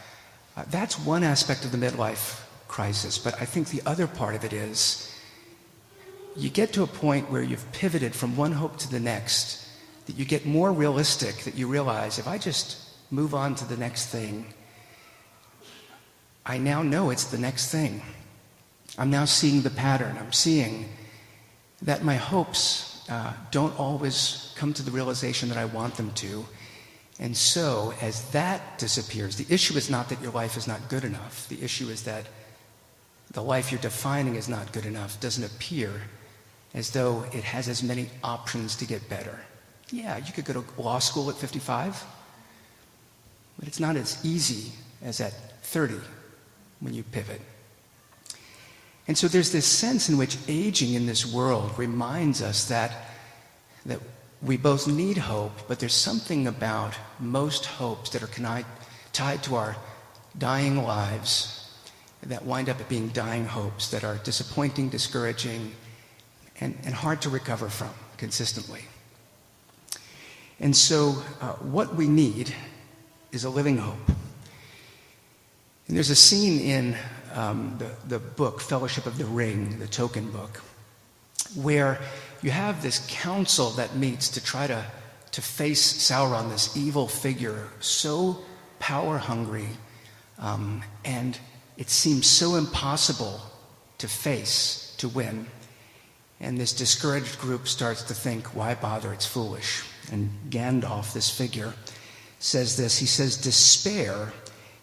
Uh, 0.57 0.65
that's 0.69 0.99
one 0.99 1.23
aspect 1.23 1.65
of 1.65 1.71
the 1.71 1.77
midlife 1.77 2.43
crisis. 2.67 3.17
But 3.17 3.39
I 3.41 3.45
think 3.45 3.69
the 3.69 3.81
other 3.85 4.05
part 4.05 4.35
of 4.35 4.43
it 4.43 4.53
is 4.53 5.12
you 6.35 6.49
get 6.49 6.73
to 6.73 6.83
a 6.83 6.87
point 6.87 7.29
where 7.31 7.41
you've 7.41 7.71
pivoted 7.71 8.15
from 8.15 8.35
one 8.35 8.51
hope 8.51 8.77
to 8.77 8.89
the 8.89 8.99
next, 8.99 9.67
that 10.05 10.17
you 10.17 10.25
get 10.25 10.45
more 10.45 10.71
realistic, 10.71 11.37
that 11.43 11.55
you 11.55 11.67
realize 11.67 12.19
if 12.19 12.27
I 12.27 12.37
just 12.37 12.77
move 13.11 13.33
on 13.33 13.55
to 13.55 13.65
the 13.65 13.77
next 13.77 14.07
thing, 14.07 14.45
I 16.45 16.57
now 16.57 16.81
know 16.81 17.09
it's 17.09 17.25
the 17.25 17.37
next 17.37 17.71
thing. 17.71 18.01
I'm 18.97 19.09
now 19.09 19.25
seeing 19.25 19.61
the 19.61 19.69
pattern. 19.69 20.17
I'm 20.19 20.33
seeing 20.33 20.89
that 21.81 22.03
my 22.03 22.15
hopes 22.15 23.09
uh, 23.09 23.33
don't 23.51 23.77
always 23.79 24.53
come 24.55 24.73
to 24.73 24.83
the 24.83 24.91
realization 24.91 25.49
that 25.49 25.57
I 25.57 25.65
want 25.65 25.95
them 25.95 26.11
to. 26.11 26.45
And 27.19 27.37
so, 27.37 27.93
as 28.01 28.29
that 28.31 28.77
disappears, 28.77 29.35
the 29.35 29.51
issue 29.53 29.77
is 29.77 29.89
not 29.89 30.09
that 30.09 30.21
your 30.21 30.31
life 30.31 30.57
is 30.57 30.67
not 30.67 30.89
good 30.89 31.03
enough. 31.03 31.47
The 31.47 31.61
issue 31.63 31.89
is 31.89 32.03
that 32.03 32.25
the 33.31 33.43
life 33.43 33.71
you're 33.71 33.81
defining 33.81 34.35
is 34.35 34.49
not 34.49 34.71
good 34.73 34.85
enough, 34.85 35.19
doesn't 35.19 35.43
appear 35.43 36.01
as 36.73 36.89
though 36.91 37.23
it 37.33 37.43
has 37.43 37.67
as 37.67 37.83
many 37.83 38.09
options 38.23 38.75
to 38.77 38.85
get 38.85 39.07
better. 39.09 39.39
Yeah, 39.91 40.17
you 40.17 40.33
could 40.33 40.45
go 40.45 40.53
to 40.53 40.81
law 40.81 40.99
school 40.99 41.29
at 41.29 41.35
55, 41.35 42.03
but 43.59 43.67
it's 43.67 43.79
not 43.79 43.95
as 43.95 44.23
easy 44.25 44.71
as 45.03 45.21
at 45.21 45.33
30 45.63 45.95
when 46.79 46.93
you 46.93 47.03
pivot. 47.03 47.41
And 49.07 49.17
so 49.17 49.27
there's 49.27 49.51
this 49.51 49.65
sense 49.65 50.09
in 50.09 50.17
which 50.17 50.37
aging 50.47 50.93
in 50.93 51.05
this 51.05 51.31
world 51.31 51.77
reminds 51.77 52.41
us 52.41 52.67
that, 52.69 52.91
that 53.85 53.99
we 54.41 54.57
both 54.57 54.87
need 54.87 55.17
hope, 55.17 55.67
but 55.67 55.79
there's 55.79 55.93
something 55.93 56.47
about 56.47 56.93
most 57.19 57.65
hopes 57.65 58.09
that 58.11 58.23
are 58.23 58.63
tied 59.11 59.43
to 59.43 59.55
our 59.55 59.75
dying 60.37 60.83
lives 60.83 61.69
that 62.23 62.45
wind 62.45 62.69
up 62.69 62.77
being 62.89 63.09
dying 63.09 63.45
hopes 63.45 63.91
that 63.91 64.03
are 64.03 64.15
disappointing, 64.23 64.89
discouraging, 64.89 65.73
and, 66.63 66.77
and 66.85 66.93
hard 66.95 67.21
to 67.21 67.29
recover 67.29 67.67
from 67.67 67.89
consistently. 68.17 68.81
And 70.59 70.75
so, 70.75 71.15
uh, 71.41 71.53
what 71.53 71.95
we 71.95 72.07
need 72.07 72.55
is 73.31 73.43
a 73.43 73.49
living 73.49 73.77
hope. 73.77 74.07
And 75.87 75.97
there's 75.97 76.09
a 76.09 76.15
scene 76.15 76.61
in 76.61 76.95
um, 77.33 77.75
the, 77.79 77.91
the 78.07 78.19
book, 78.19 78.61
Fellowship 78.61 79.05
of 79.05 79.17
the 79.17 79.25
Ring, 79.25 79.79
the 79.79 79.87
Tolkien 79.87 80.31
book, 80.31 80.61
where 81.55 81.99
you 82.41 82.51
have 82.51 82.81
this 82.81 83.05
council 83.09 83.71
that 83.71 83.95
meets 83.97 84.29
to 84.29 84.43
try 84.43 84.67
to, 84.67 84.85
to 85.31 85.41
face 85.41 86.09
Sauron, 86.09 86.49
this 86.49 86.77
evil 86.77 87.07
figure, 87.07 87.67
so 87.81 88.39
power 88.79 89.17
hungry, 89.17 89.67
um, 90.39 90.81
and 91.03 91.37
it 91.77 91.89
seems 91.89 92.27
so 92.27 92.55
impossible 92.55 93.41
to 93.97 94.07
face, 94.07 94.95
to 94.97 95.09
win. 95.09 95.47
And 96.43 96.57
this 96.57 96.73
discouraged 96.73 97.39
group 97.39 97.69
starts 97.69 98.03
to 98.03 98.13
think, 98.13 98.47
why 98.47 98.75
bother? 98.75 99.13
It's 99.13 99.25
foolish. 99.25 99.81
And 100.11 100.29
Gandalf, 100.49 101.13
this 101.13 101.29
figure, 101.29 101.73
says 102.39 102.75
this 102.75 102.99
He 102.99 103.05
says, 103.05 103.37
Despair 103.37 104.33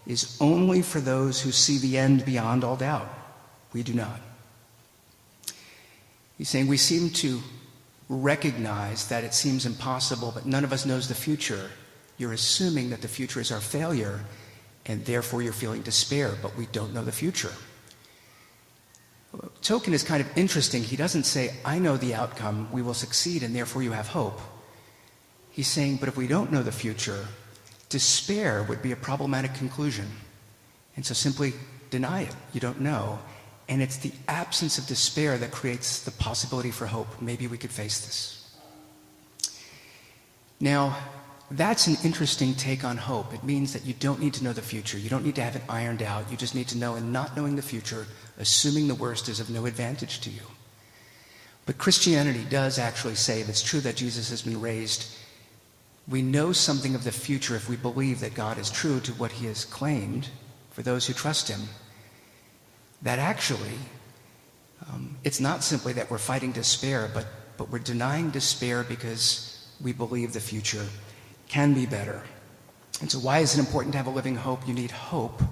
is 0.06 0.38
only 0.40 0.80
for 0.80 1.00
those 1.00 1.42
who 1.42 1.52
see 1.52 1.76
the 1.76 1.98
end 1.98 2.24
beyond 2.24 2.64
all 2.64 2.76
doubt. 2.76 3.08
We 3.74 3.82
do 3.82 3.92
not. 3.92 4.20
He's 6.38 6.48
saying 6.48 6.66
we 6.66 6.78
seem 6.78 7.10
to 7.10 7.40
recognize 8.08 9.08
that 9.08 9.22
it 9.22 9.34
seems 9.34 9.66
impossible, 9.66 10.32
but 10.34 10.46
none 10.46 10.64
of 10.64 10.72
us 10.72 10.86
knows 10.86 11.08
the 11.08 11.14
future. 11.14 11.70
You're 12.16 12.32
assuming 12.32 12.88
that 12.88 13.02
the 13.02 13.08
future 13.08 13.38
is 13.38 13.52
our 13.52 13.60
failure, 13.60 14.24
and 14.86 15.04
therefore 15.04 15.42
you're 15.42 15.52
feeling 15.52 15.82
despair, 15.82 16.32
but 16.40 16.56
we 16.56 16.66
don't 16.72 16.94
know 16.94 17.04
the 17.04 17.12
future. 17.12 17.52
Tolkien 19.62 19.92
is 19.92 20.02
kind 20.02 20.20
of 20.20 20.36
interesting. 20.36 20.82
He 20.82 20.96
doesn't 20.96 21.24
say, 21.24 21.54
I 21.64 21.78
know 21.78 21.96
the 21.96 22.14
outcome, 22.14 22.68
we 22.72 22.82
will 22.82 22.94
succeed, 22.94 23.42
and 23.42 23.54
therefore 23.54 23.82
you 23.82 23.92
have 23.92 24.08
hope. 24.08 24.40
He's 25.50 25.68
saying, 25.68 25.96
but 25.96 26.08
if 26.08 26.16
we 26.16 26.26
don't 26.26 26.50
know 26.50 26.62
the 26.62 26.72
future, 26.72 27.26
despair 27.88 28.62
would 28.64 28.82
be 28.82 28.92
a 28.92 28.96
problematic 28.96 29.54
conclusion. 29.54 30.06
And 30.96 31.06
so 31.06 31.14
simply 31.14 31.52
deny 31.90 32.22
it. 32.22 32.34
You 32.52 32.60
don't 32.60 32.80
know. 32.80 33.18
And 33.68 33.80
it's 33.80 33.98
the 33.98 34.12
absence 34.26 34.78
of 34.78 34.86
despair 34.86 35.38
that 35.38 35.52
creates 35.52 36.02
the 36.02 36.10
possibility 36.10 36.70
for 36.70 36.86
hope. 36.86 37.20
Maybe 37.20 37.46
we 37.46 37.58
could 37.58 37.70
face 37.70 38.00
this. 38.04 38.36
Now, 40.58 40.96
that's 41.50 41.88
an 41.88 41.96
interesting 42.04 42.54
take 42.54 42.84
on 42.84 42.96
hope. 42.96 43.34
It 43.34 43.42
means 43.42 43.72
that 43.72 43.84
you 43.84 43.92
don't 43.94 44.20
need 44.20 44.34
to 44.34 44.44
know 44.44 44.52
the 44.52 44.62
future. 44.62 44.98
You 44.98 45.10
don't 45.10 45.24
need 45.24 45.34
to 45.34 45.42
have 45.42 45.56
it 45.56 45.62
ironed 45.68 46.00
out. 46.00 46.30
You 46.30 46.36
just 46.36 46.54
need 46.54 46.68
to 46.68 46.78
know, 46.78 46.94
and 46.94 47.12
not 47.12 47.36
knowing 47.36 47.56
the 47.56 47.62
future, 47.62 48.06
assuming 48.38 48.86
the 48.86 48.94
worst 48.94 49.28
is 49.28 49.40
of 49.40 49.50
no 49.50 49.66
advantage 49.66 50.20
to 50.20 50.30
you. 50.30 50.42
But 51.66 51.76
Christianity 51.78 52.44
does 52.48 52.78
actually 52.78 53.16
say 53.16 53.40
if 53.40 53.48
it's 53.48 53.62
true 53.62 53.80
that 53.80 53.96
Jesus 53.96 54.30
has 54.30 54.42
been 54.42 54.60
raised, 54.60 55.16
we 56.08 56.22
know 56.22 56.52
something 56.52 56.94
of 56.94 57.02
the 57.02 57.12
future 57.12 57.56
if 57.56 57.68
we 57.68 57.76
believe 57.76 58.20
that 58.20 58.34
God 58.34 58.56
is 58.56 58.70
true 58.70 59.00
to 59.00 59.12
what 59.14 59.32
he 59.32 59.46
has 59.46 59.64
claimed 59.64 60.28
for 60.70 60.82
those 60.82 61.06
who 61.06 61.12
trust 61.12 61.48
him. 61.48 61.60
That 63.02 63.18
actually, 63.18 63.78
um, 64.88 65.16
it's 65.24 65.40
not 65.40 65.64
simply 65.64 65.94
that 65.94 66.10
we're 66.10 66.18
fighting 66.18 66.52
despair, 66.52 67.10
but, 67.12 67.26
but 67.56 67.70
we're 67.70 67.78
denying 67.80 68.30
despair 68.30 68.84
because 68.84 69.68
we 69.80 69.92
believe 69.92 70.32
the 70.32 70.40
future 70.40 70.86
can 71.50 71.74
be 71.74 71.84
better. 71.84 72.22
And 73.00 73.10
so, 73.10 73.18
why 73.18 73.40
is 73.40 73.54
it 73.54 73.60
important 73.60 73.92
to 73.92 73.98
have 73.98 74.06
a 74.06 74.10
living 74.10 74.36
hope? 74.36 74.66
You 74.68 74.74
need 74.74 74.92
hope 74.92 75.42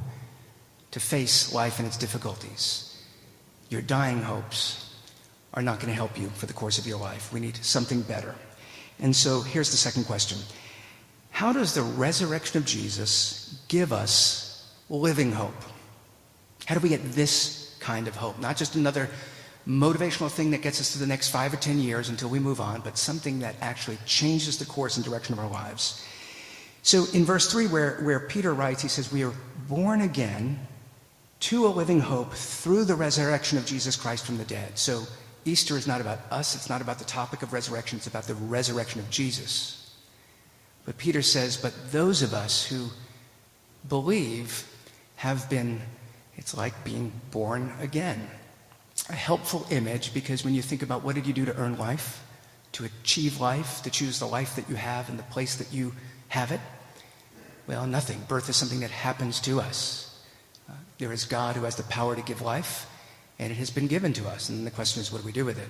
to 0.93 1.01
face 1.01 1.53
life 1.53 1.79
and 1.79 1.89
its 1.89 1.97
difficulties. 1.97 3.03
Your 3.69 3.83
dying 3.83 4.23
hopes 4.23 4.95
are 5.55 5.63
not 5.63 5.81
going 5.81 5.89
to 5.89 5.95
help 5.95 6.19
you 6.19 6.29
for 6.29 6.47
the 6.47 6.53
course 6.53 6.79
of 6.79 6.87
your 6.87 6.99
life. 6.99 7.33
We 7.33 7.41
need 7.41 7.57
something 7.57 8.03
better. 8.03 8.35
And 9.01 9.15
so, 9.15 9.41
here's 9.41 9.71
the 9.71 9.77
second 9.77 10.05
question 10.05 10.39
How 11.31 11.53
does 11.53 11.75
the 11.75 11.83
resurrection 11.83 12.59
of 12.59 12.65
Jesus 12.65 13.61
give 13.67 13.93
us 13.93 14.73
living 14.89 15.33
hope? 15.33 15.63
How 16.67 16.77
do 16.77 16.81
we 16.81 16.91
get 16.91 17.13
this 17.13 17.77
kind 17.81 18.07
of 18.07 18.15
hope? 18.15 18.39
Not 18.39 18.57
just 18.57 18.77
another 18.77 19.09
motivational 19.69 20.31
thing 20.31 20.51
that 20.53 20.63
gets 20.63 20.81
us 20.81 20.93
to 20.93 20.99
the 20.99 21.07
next 21.07 21.29
five 21.29 21.53
or 21.53 21.59
ten 21.59 21.79
years 21.79 22.09
until 22.09 22.31
we 22.31 22.39
move 22.39 22.61
on, 22.61 22.81
but 22.81 22.97
something 22.97 23.41
that 23.41 23.55
actually 23.61 23.99
changes 24.07 24.59
the 24.59 24.65
course 24.65 24.97
and 24.97 25.05
direction 25.05 25.35
of 25.35 25.39
our 25.39 25.51
lives. 25.51 26.05
So 26.83 27.05
in 27.13 27.25
verse 27.25 27.53
3, 27.53 27.67
where, 27.67 28.01
where 28.01 28.19
Peter 28.19 28.55
writes, 28.55 28.81
he 28.81 28.89
says, 28.89 29.13
We 29.13 29.25
are 29.25 29.35
born 29.69 30.01
again 30.01 30.59
to 31.41 31.67
a 31.67 31.69
living 31.69 32.01
hope 32.01 32.33
through 32.33 32.85
the 32.85 32.95
resurrection 32.95 33.59
of 33.59 33.67
Jesus 33.67 33.95
Christ 33.95 34.25
from 34.25 34.39
the 34.39 34.45
dead. 34.45 34.79
So 34.79 35.03
Easter 35.45 35.77
is 35.77 35.87
not 35.87 36.01
about 36.01 36.21
us, 36.31 36.55
it's 36.55 36.71
not 36.71 36.81
about 36.81 36.99
the 36.99 37.05
topic 37.05 37.43
of 37.43 37.53
resurrection, 37.53 37.99
it's 37.99 38.07
about 38.07 38.25
the 38.25 38.35
resurrection 38.35 39.01
of 39.01 39.11
Jesus. 39.11 39.95
But 40.87 40.97
Peter 40.97 41.21
says, 41.21 41.59
But 41.59 41.93
those 41.93 42.23
of 42.23 42.33
us 42.33 42.65
who 42.65 42.89
believe 43.87 44.67
have 45.17 45.51
been, 45.51 45.83
it's 46.37 46.57
like 46.57 46.85
being 46.85 47.13
born 47.31 47.71
again 47.81 48.31
a 49.09 49.15
helpful 49.15 49.67
image 49.71 50.13
because 50.13 50.45
when 50.45 50.55
you 50.55 50.63
think 50.63 50.83
about 50.83 51.03
what 51.03 51.15
did 51.15 51.27
you 51.27 51.33
do 51.33 51.45
to 51.45 51.57
earn 51.57 51.79
life, 51.79 52.25
to 52.73 52.85
achieve 52.85 53.41
life, 53.41 53.83
to 53.83 53.91
choose 53.91 54.19
the 54.19 54.27
life 54.27 54.57
that 54.57 54.69
you 54.69 54.77
have 54.77 55.09
and 55.09 55.19
the 55.19 55.25
place 55.25 55.57
that 55.57 55.73
you 55.73 55.95
have 56.29 56.53
it? 56.53 56.61
Well, 57.67 57.87
nothing. 57.87 58.21
Birth 58.29 58.49
is 58.49 58.57
something 58.57 58.81
that 58.81 58.91
happens 58.91 59.41
to 59.41 59.61
us. 59.61 60.25
Uh, 60.69 60.73
there 60.99 61.13
is 61.13 61.25
God 61.25 61.57
who 61.57 61.65
has 61.65 61.77
the 61.77 61.83
power 61.85 62.17
to 62.17 62.23
give 62.23 62.41
life, 62.43 62.87
and 63.39 63.53
it 63.53 63.57
has 63.57 63.71
been 63.71 63.87
given 63.87 64.13
to 64.15 64.29
us. 64.29 64.49
And 64.49 64.67
the 64.67 64.71
question 64.71 65.01
is, 65.01 65.13
what 65.13 65.21
do 65.21 65.27
we 65.27 65.33
do 65.33 65.45
with 65.45 65.59
it? 65.59 65.69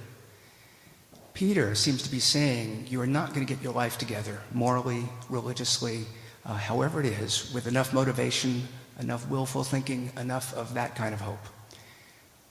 Peter 1.34 1.74
seems 1.74 2.02
to 2.02 2.10
be 2.10 2.18
saying 2.18 2.86
you 2.88 3.00
are 3.00 3.06
not 3.06 3.32
going 3.32 3.46
to 3.46 3.54
get 3.54 3.62
your 3.62 3.72
life 3.72 3.98
together 3.98 4.40
morally, 4.52 5.04
religiously, 5.28 6.04
uh, 6.44 6.54
however 6.54 7.00
it 7.00 7.06
is, 7.06 7.52
with 7.54 7.68
enough 7.68 7.92
motivation, 7.92 8.66
enough 8.98 9.28
willful 9.28 9.62
thinking, 9.62 10.10
enough 10.16 10.52
of 10.54 10.74
that 10.74 10.96
kind 10.96 11.14
of 11.14 11.20
hope. 11.20 11.46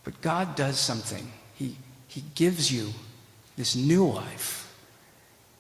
But 0.07 0.21
God 0.21 0.55
does 0.55 0.79
something. 0.79 1.29
He, 1.55 1.75
he 2.07 2.23
gives 2.33 2.71
you 2.71 2.93
this 3.57 3.75
new 3.75 4.07
life. 4.07 4.73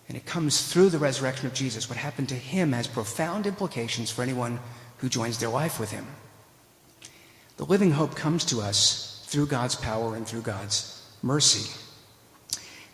And 0.07 0.17
it 0.17 0.25
comes 0.25 0.71
through 0.71 0.89
the 0.89 0.99
resurrection 0.99 1.47
of 1.47 1.53
Jesus. 1.53 1.89
What 1.89 1.97
happened 1.97 2.29
to 2.29 2.35
him 2.35 2.71
has 2.71 2.87
profound 2.87 3.45
implications 3.45 4.09
for 4.09 4.21
anyone 4.21 4.61
who 4.99 5.09
joins 5.09 5.37
their 5.37 5.49
life 5.49 5.81
with 5.81 5.91
him. 5.91 6.07
The 7.57 7.65
living 7.65 7.91
hope 7.91 8.15
comes 8.15 8.45
to 8.45 8.61
us 8.61 9.21
through 9.27 9.47
God's 9.47 9.75
power 9.75 10.15
and 10.15 10.25
through 10.25 10.43
God's 10.43 11.05
mercy. 11.21 11.69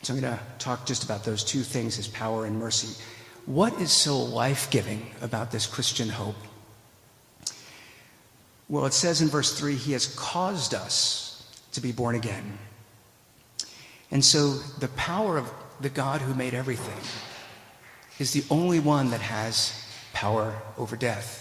So 0.02 0.16
I'm 0.16 0.22
going 0.22 0.34
to 0.34 0.44
talk 0.58 0.88
just 0.88 1.04
about 1.04 1.24
those 1.24 1.44
two 1.44 1.62
things 1.62 1.98
his 1.98 2.08
power 2.08 2.46
and 2.46 2.58
mercy. 2.58 3.00
What 3.46 3.80
is 3.80 3.92
so 3.92 4.18
life 4.18 4.72
giving 4.72 5.06
about 5.22 5.52
this 5.52 5.68
Christian 5.68 6.10
hope? 6.10 6.36
Well, 8.70 8.88
it 8.88 8.94
says 8.94 9.22
in 9.22 9.28
verse 9.28 9.56
3 9.56 9.76
He 9.76 9.92
has 9.92 10.08
caused 10.16 10.74
us 10.74 11.30
to 11.74 11.82
be 11.82 11.92
born 11.92 12.16
again. 12.16 12.58
And 14.12 14.24
so 14.24 14.54
the 14.80 14.90
power 14.90 15.38
of 15.38 15.52
the 15.82 15.90
God 15.90 16.22
who 16.22 16.34
made 16.34 16.54
everything 16.54 17.00
is 18.20 18.32
the 18.32 18.44
only 18.50 18.80
one 18.80 19.10
that 19.10 19.22
has 19.22 19.84
power 20.14 20.54
over 20.78 20.96
death. 20.96 21.40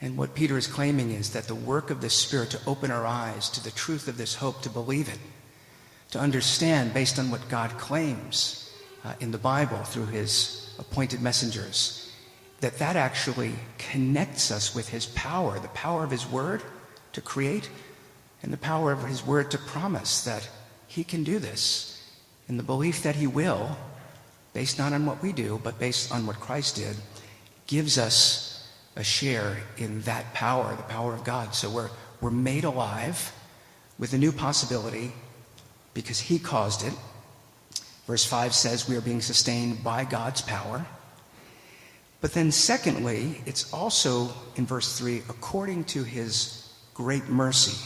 And 0.00 0.16
what 0.16 0.34
Peter 0.34 0.58
is 0.58 0.66
claiming 0.66 1.12
is 1.12 1.30
that 1.30 1.44
the 1.44 1.54
work 1.54 1.90
of 1.90 2.00
the 2.00 2.10
Spirit 2.10 2.50
to 2.50 2.60
open 2.66 2.90
our 2.90 3.06
eyes 3.06 3.48
to 3.50 3.62
the 3.62 3.70
truth 3.70 4.08
of 4.08 4.18
this 4.18 4.34
hope, 4.34 4.60
to 4.62 4.68
believe 4.68 5.08
it, 5.08 5.18
to 6.10 6.18
understand 6.18 6.92
based 6.92 7.18
on 7.18 7.30
what 7.30 7.48
God 7.48 7.70
claims 7.78 8.70
uh, 9.04 9.14
in 9.20 9.30
the 9.30 9.38
Bible 9.38 9.82
through 9.84 10.06
his 10.06 10.74
appointed 10.78 11.22
messengers, 11.22 12.12
that 12.60 12.78
that 12.78 12.96
actually 12.96 13.52
connects 13.78 14.50
us 14.50 14.74
with 14.74 14.88
his 14.88 15.06
power, 15.06 15.58
the 15.58 15.68
power 15.68 16.04
of 16.04 16.10
his 16.10 16.26
word 16.26 16.62
to 17.12 17.20
create 17.20 17.70
and 18.42 18.52
the 18.52 18.58
power 18.58 18.92
of 18.92 19.04
his 19.04 19.24
word 19.24 19.50
to 19.50 19.58
promise 19.58 20.24
that 20.24 20.48
he 20.86 21.04
can 21.04 21.24
do 21.24 21.38
this, 21.38 22.00
and 22.48 22.58
the 22.58 22.62
belief 22.62 23.02
that 23.02 23.16
he 23.16 23.26
will, 23.26 23.76
based 24.52 24.78
not 24.78 24.92
on 24.92 25.04
what 25.04 25.22
we 25.22 25.32
do, 25.32 25.60
but 25.62 25.78
based 25.78 26.12
on 26.12 26.26
what 26.26 26.40
Christ 26.40 26.76
did, 26.76 26.96
gives 27.66 27.98
us 27.98 28.68
a 28.94 29.04
share 29.04 29.58
in 29.76 30.00
that 30.02 30.32
power, 30.32 30.74
the 30.74 30.82
power 30.84 31.12
of 31.12 31.24
God. 31.24 31.54
So 31.54 31.68
we're, 31.68 31.90
we're 32.20 32.30
made 32.30 32.64
alive 32.64 33.32
with 33.98 34.12
a 34.12 34.18
new 34.18 34.32
possibility 34.32 35.12
because 35.92 36.18
he 36.18 36.38
caused 36.38 36.86
it. 36.86 36.94
Verse 38.06 38.24
5 38.24 38.54
says 38.54 38.88
we 38.88 38.96
are 38.96 39.00
being 39.00 39.20
sustained 39.20 39.82
by 39.82 40.04
God's 40.04 40.40
power. 40.40 40.86
But 42.20 42.32
then, 42.32 42.50
secondly, 42.50 43.42
it's 43.44 43.72
also 43.72 44.30
in 44.56 44.66
verse 44.66 44.98
3 44.98 45.22
according 45.28 45.84
to 45.84 46.02
his 46.02 46.72
great 46.94 47.28
mercy. 47.28 47.76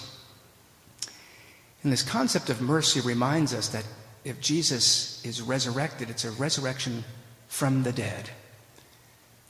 And 1.82 1.92
this 1.92 2.02
concept 2.02 2.50
of 2.50 2.60
mercy 2.60 3.00
reminds 3.00 3.54
us 3.54 3.68
that 3.68 3.86
if 4.24 4.40
Jesus 4.40 5.24
is 5.24 5.40
resurrected, 5.40 6.10
it's 6.10 6.24
a 6.24 6.30
resurrection 6.32 7.04
from 7.48 7.82
the 7.82 7.92
dead. 7.92 8.30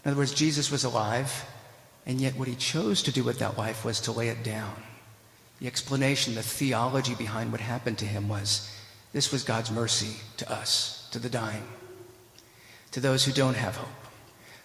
In 0.05 0.11
other 0.11 0.19
words, 0.19 0.33
Jesus 0.33 0.71
was 0.71 0.85
alive, 0.85 1.45
and 2.07 2.21
yet 2.21 2.37
what 2.37 2.49
he 2.49 2.55
chose 2.55 3.03
to 3.03 3.13
do 3.13 3.25
with 3.25 3.39
that 3.41 3.59
life 3.59 3.85
was 3.85 4.01
to 4.03 4.13
lay 4.13 4.29
it 4.29 4.43
down. 4.43 4.75
The 5.61 5.67
explanation, 5.67 6.35
the 6.35 6.43
theology 6.43 7.15
behind 7.15 7.53
what 7.53 7.61
happened 7.61 7.99
to 7.99 8.07
him 8.07 8.29
was 8.29 8.71
this 9.13 9.33
was 9.33 9.43
God's 9.43 9.71
mercy 9.71 10.17
to 10.39 10.51
us, 10.51 11.09
to 11.11 11.19
the 11.19 11.29
dying, 11.29 11.65
to 12.93 13.01
those 13.01 13.25
who 13.25 13.33
don't 13.33 13.57
have 13.57 13.77
hope, 13.77 13.89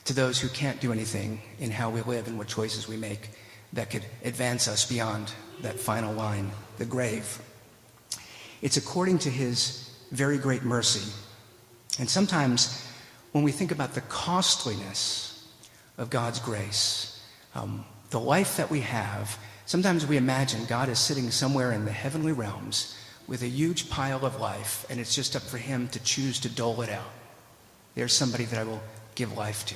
to 0.05 0.13
those 0.13 0.39
who 0.39 0.47
can't 0.49 0.79
do 0.79 0.93
anything 0.93 1.41
in 1.59 1.71
how 1.71 1.89
we 1.89 2.01
live 2.01 2.27
and 2.27 2.37
what 2.37 2.47
choices 2.47 2.87
we 2.87 2.95
make 2.95 3.29
that 3.73 3.89
could 3.89 4.05
advance 4.23 4.67
us 4.67 4.85
beyond 4.85 5.33
that 5.61 5.79
final 5.79 6.13
line, 6.13 6.51
the 6.77 6.85
grave. 6.85 7.41
It's 8.65 8.77
according 8.77 9.19
to 9.19 9.29
his 9.29 9.87
very 10.11 10.39
great 10.39 10.63
mercy. 10.63 11.13
And 11.99 12.09
sometimes 12.09 12.83
when 13.31 13.43
we 13.43 13.51
think 13.51 13.71
about 13.71 13.93
the 13.93 14.01
costliness 14.01 15.47
of 15.99 16.09
God's 16.09 16.39
grace, 16.39 17.23
um, 17.53 17.85
the 18.09 18.19
life 18.19 18.57
that 18.57 18.71
we 18.71 18.81
have, 18.81 19.37
sometimes 19.67 20.07
we 20.07 20.17
imagine 20.17 20.65
God 20.65 20.89
is 20.89 20.97
sitting 20.97 21.29
somewhere 21.29 21.73
in 21.73 21.85
the 21.85 21.91
heavenly 21.91 22.31
realms 22.31 22.97
with 23.27 23.43
a 23.43 23.47
huge 23.47 23.87
pile 23.91 24.25
of 24.25 24.41
life, 24.41 24.83
and 24.89 24.99
it's 24.99 25.13
just 25.13 25.35
up 25.35 25.43
for 25.43 25.59
him 25.59 25.87
to 25.89 25.99
choose 26.01 26.39
to 26.39 26.49
dole 26.49 26.81
it 26.81 26.89
out. 26.89 27.13
There's 27.93 28.13
somebody 28.13 28.45
that 28.45 28.59
I 28.59 28.63
will 28.63 28.81
give 29.13 29.37
life 29.37 29.63
to. 29.67 29.75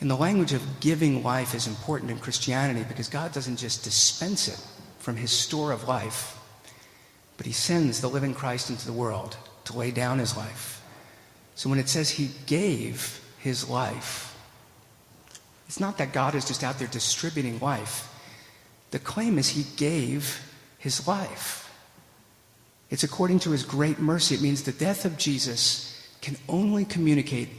And 0.00 0.10
the 0.10 0.16
language 0.16 0.54
of 0.54 0.80
giving 0.80 1.22
life 1.22 1.54
is 1.54 1.66
important 1.66 2.10
in 2.10 2.20
Christianity 2.20 2.86
because 2.88 3.10
God 3.10 3.32
doesn't 3.34 3.58
just 3.58 3.84
dispense 3.84 4.48
it 4.48 4.66
from 4.98 5.16
his 5.16 5.30
store 5.30 5.72
of 5.72 5.86
life, 5.86 6.37
but 7.38 7.46
he 7.46 7.52
sends 7.52 8.02
the 8.02 8.10
living 8.10 8.34
Christ 8.34 8.68
into 8.68 8.84
the 8.84 8.92
world 8.92 9.38
to 9.64 9.78
lay 9.78 9.90
down 9.90 10.18
his 10.18 10.36
life. 10.36 10.82
So 11.54 11.70
when 11.70 11.78
it 11.78 11.88
says 11.88 12.10
he 12.10 12.30
gave 12.46 13.24
his 13.38 13.66
life, 13.68 14.36
It's 15.68 15.78
not 15.78 15.98
that 15.98 16.12
God 16.12 16.34
is 16.34 16.46
just 16.46 16.64
out 16.64 16.78
there 16.78 16.88
distributing 16.88 17.60
life. 17.60 18.08
The 18.90 18.98
claim 18.98 19.38
is 19.38 19.50
he 19.50 19.66
gave 19.76 20.42
his 20.78 21.06
life. 21.06 21.70
It's 22.90 23.04
according 23.04 23.40
to 23.40 23.50
his 23.50 23.64
great 23.64 23.98
mercy. 23.98 24.34
It 24.34 24.40
means 24.40 24.62
the 24.62 24.72
death 24.72 25.04
of 25.04 25.18
Jesus 25.18 25.94
can 26.22 26.38
only 26.48 26.86
communicate 26.86 27.50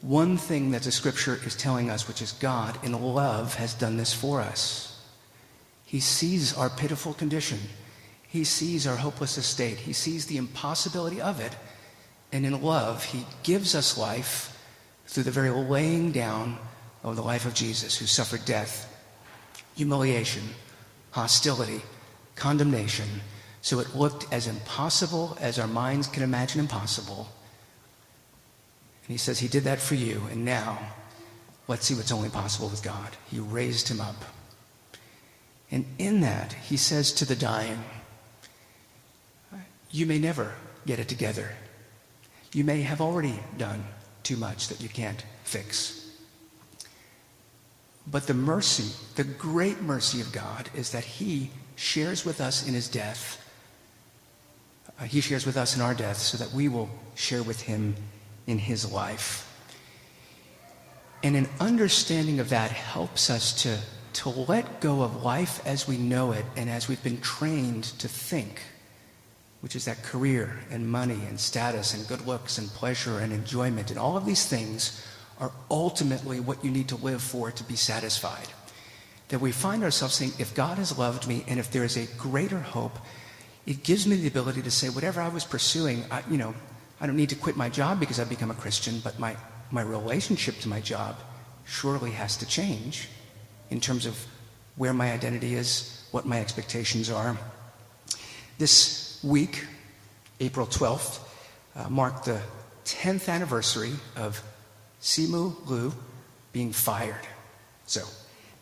one 0.00 0.38
thing 0.38 0.70
that 0.70 0.82
the 0.82 0.90
scripture 0.90 1.38
is 1.44 1.54
telling 1.54 1.90
us, 1.90 2.08
which 2.08 2.22
is 2.22 2.32
God, 2.32 2.82
in 2.82 2.92
love, 3.00 3.54
has 3.56 3.74
done 3.74 3.98
this 3.98 4.14
for 4.14 4.40
us. 4.40 4.98
He 5.84 6.00
sees 6.00 6.56
our 6.56 6.70
pitiful 6.70 7.12
condition. 7.12 7.58
He 8.32 8.44
sees 8.44 8.86
our 8.86 8.96
hopeless 8.96 9.36
estate. 9.36 9.76
He 9.76 9.92
sees 9.92 10.24
the 10.24 10.38
impossibility 10.38 11.20
of 11.20 11.38
it. 11.38 11.54
And 12.32 12.46
in 12.46 12.62
love, 12.62 13.04
he 13.04 13.26
gives 13.42 13.74
us 13.74 13.98
life 13.98 14.58
through 15.06 15.24
the 15.24 15.30
very 15.30 15.50
laying 15.50 16.12
down 16.12 16.56
of 17.02 17.16
the 17.16 17.22
life 17.22 17.44
of 17.44 17.52
Jesus, 17.52 17.98
who 17.98 18.06
suffered 18.06 18.42
death, 18.46 18.90
humiliation, 19.76 20.44
hostility, 21.10 21.82
condemnation. 22.34 23.20
So 23.60 23.80
it 23.80 23.94
looked 23.94 24.32
as 24.32 24.46
impossible 24.46 25.36
as 25.38 25.58
our 25.58 25.68
minds 25.68 26.06
can 26.06 26.22
imagine 26.22 26.58
impossible. 26.58 27.28
And 29.02 29.12
he 29.12 29.18
says, 29.18 29.40
He 29.40 29.48
did 29.48 29.64
that 29.64 29.78
for 29.78 29.94
you. 29.94 30.22
And 30.30 30.42
now, 30.42 30.78
let's 31.68 31.84
see 31.84 31.94
what's 31.94 32.10
only 32.10 32.30
possible 32.30 32.70
with 32.70 32.82
God. 32.82 33.10
He 33.30 33.40
raised 33.40 33.88
him 33.88 34.00
up. 34.00 34.24
And 35.70 35.84
in 35.98 36.22
that, 36.22 36.54
he 36.54 36.78
says 36.78 37.12
to 37.12 37.26
the 37.26 37.36
dying, 37.36 37.84
You 39.92 40.06
may 40.06 40.18
never 40.18 40.54
get 40.86 40.98
it 40.98 41.08
together. 41.08 41.50
You 42.52 42.64
may 42.64 42.82
have 42.82 43.00
already 43.00 43.38
done 43.56 43.84
too 44.22 44.36
much 44.36 44.68
that 44.68 44.80
you 44.80 44.88
can't 44.88 45.24
fix. 45.44 46.02
But 48.06 48.26
the 48.26 48.34
mercy, 48.34 48.92
the 49.14 49.24
great 49.24 49.80
mercy 49.80 50.20
of 50.20 50.32
God, 50.32 50.70
is 50.74 50.90
that 50.90 51.04
He 51.04 51.50
shares 51.76 52.24
with 52.24 52.40
us 52.40 52.66
in 52.66 52.74
His 52.74 52.88
death. 52.88 53.38
Uh, 54.98 55.04
he 55.04 55.20
shares 55.20 55.46
with 55.46 55.56
us 55.56 55.76
in 55.76 55.82
our 55.82 55.94
death 55.94 56.18
so 56.18 56.36
that 56.38 56.52
we 56.52 56.68
will 56.68 56.90
share 57.14 57.42
with 57.42 57.60
Him 57.62 57.94
in 58.46 58.58
His 58.58 58.90
life. 58.90 59.48
And 61.22 61.36
an 61.36 61.48
understanding 61.60 62.40
of 62.40 62.48
that 62.48 62.72
helps 62.72 63.30
us 63.30 63.62
to, 63.62 63.78
to 64.14 64.28
let 64.28 64.80
go 64.80 65.02
of 65.02 65.22
life 65.22 65.64
as 65.64 65.86
we 65.86 65.96
know 65.96 66.32
it 66.32 66.44
and 66.56 66.68
as 66.68 66.88
we've 66.88 67.02
been 67.02 67.20
trained 67.20 67.84
to 68.00 68.08
think, 68.08 68.60
which 69.62 69.76
is 69.76 69.84
that 69.84 70.02
career 70.02 70.58
and 70.70 70.86
money 70.86 71.20
and 71.28 71.38
status 71.38 71.94
and 71.94 72.06
good 72.08 72.26
looks 72.26 72.58
and 72.58 72.68
pleasure 72.70 73.20
and 73.20 73.32
enjoyment 73.32 73.90
and 73.90 73.98
all 73.98 74.16
of 74.16 74.26
these 74.26 74.44
things 74.44 75.06
are 75.38 75.52
ultimately 75.70 76.40
what 76.40 76.64
you 76.64 76.70
need 76.70 76.88
to 76.88 76.96
live 76.96 77.22
for 77.22 77.50
to 77.50 77.64
be 77.64 77.76
satisfied. 77.76 78.48
That 79.28 79.40
we 79.40 79.50
find 79.52 79.82
ourselves 79.82 80.14
saying, 80.14 80.32
if 80.38 80.54
God 80.54 80.78
has 80.78 80.98
loved 80.98 81.26
me 81.26 81.44
and 81.48 81.58
if 81.58 81.70
there 81.70 81.84
is 81.84 81.96
a 81.96 82.06
greater 82.18 82.58
hope, 82.58 82.98
it 83.66 83.82
gives 83.82 84.06
me 84.06 84.16
the 84.16 84.28
ability 84.28 84.62
to 84.62 84.70
say, 84.70 84.88
whatever 84.88 85.20
I 85.20 85.28
was 85.28 85.44
pursuing, 85.44 86.04
I, 86.10 86.22
you 86.30 86.36
know, 86.36 86.54
I 87.00 87.06
don't 87.06 87.16
need 87.16 87.30
to 87.30 87.36
quit 87.36 87.56
my 87.56 87.68
job 87.68 87.98
because 87.98 88.20
I've 88.20 88.28
become 88.28 88.50
a 88.50 88.54
Christian, 88.54 89.00
but 89.02 89.18
my, 89.18 89.36
my 89.70 89.82
relationship 89.82 90.58
to 90.60 90.68
my 90.68 90.80
job 90.80 91.16
surely 91.64 92.10
has 92.10 92.36
to 92.38 92.46
change 92.46 93.08
in 93.70 93.80
terms 93.80 94.06
of 94.06 94.16
where 94.76 94.92
my 94.92 95.12
identity 95.12 95.54
is, 95.54 96.04
what 96.10 96.26
my 96.26 96.40
expectations 96.40 97.10
are. 97.10 97.36
This 98.58 99.01
week, 99.22 99.64
April 100.40 100.66
12th, 100.66 101.20
uh, 101.76 101.88
marked 101.88 102.24
the 102.24 102.40
10th 102.84 103.28
anniversary 103.28 103.92
of 104.16 104.42
Simu 105.00 105.66
Liu 105.68 105.92
being 106.52 106.72
fired. 106.72 107.26
So, 107.86 108.02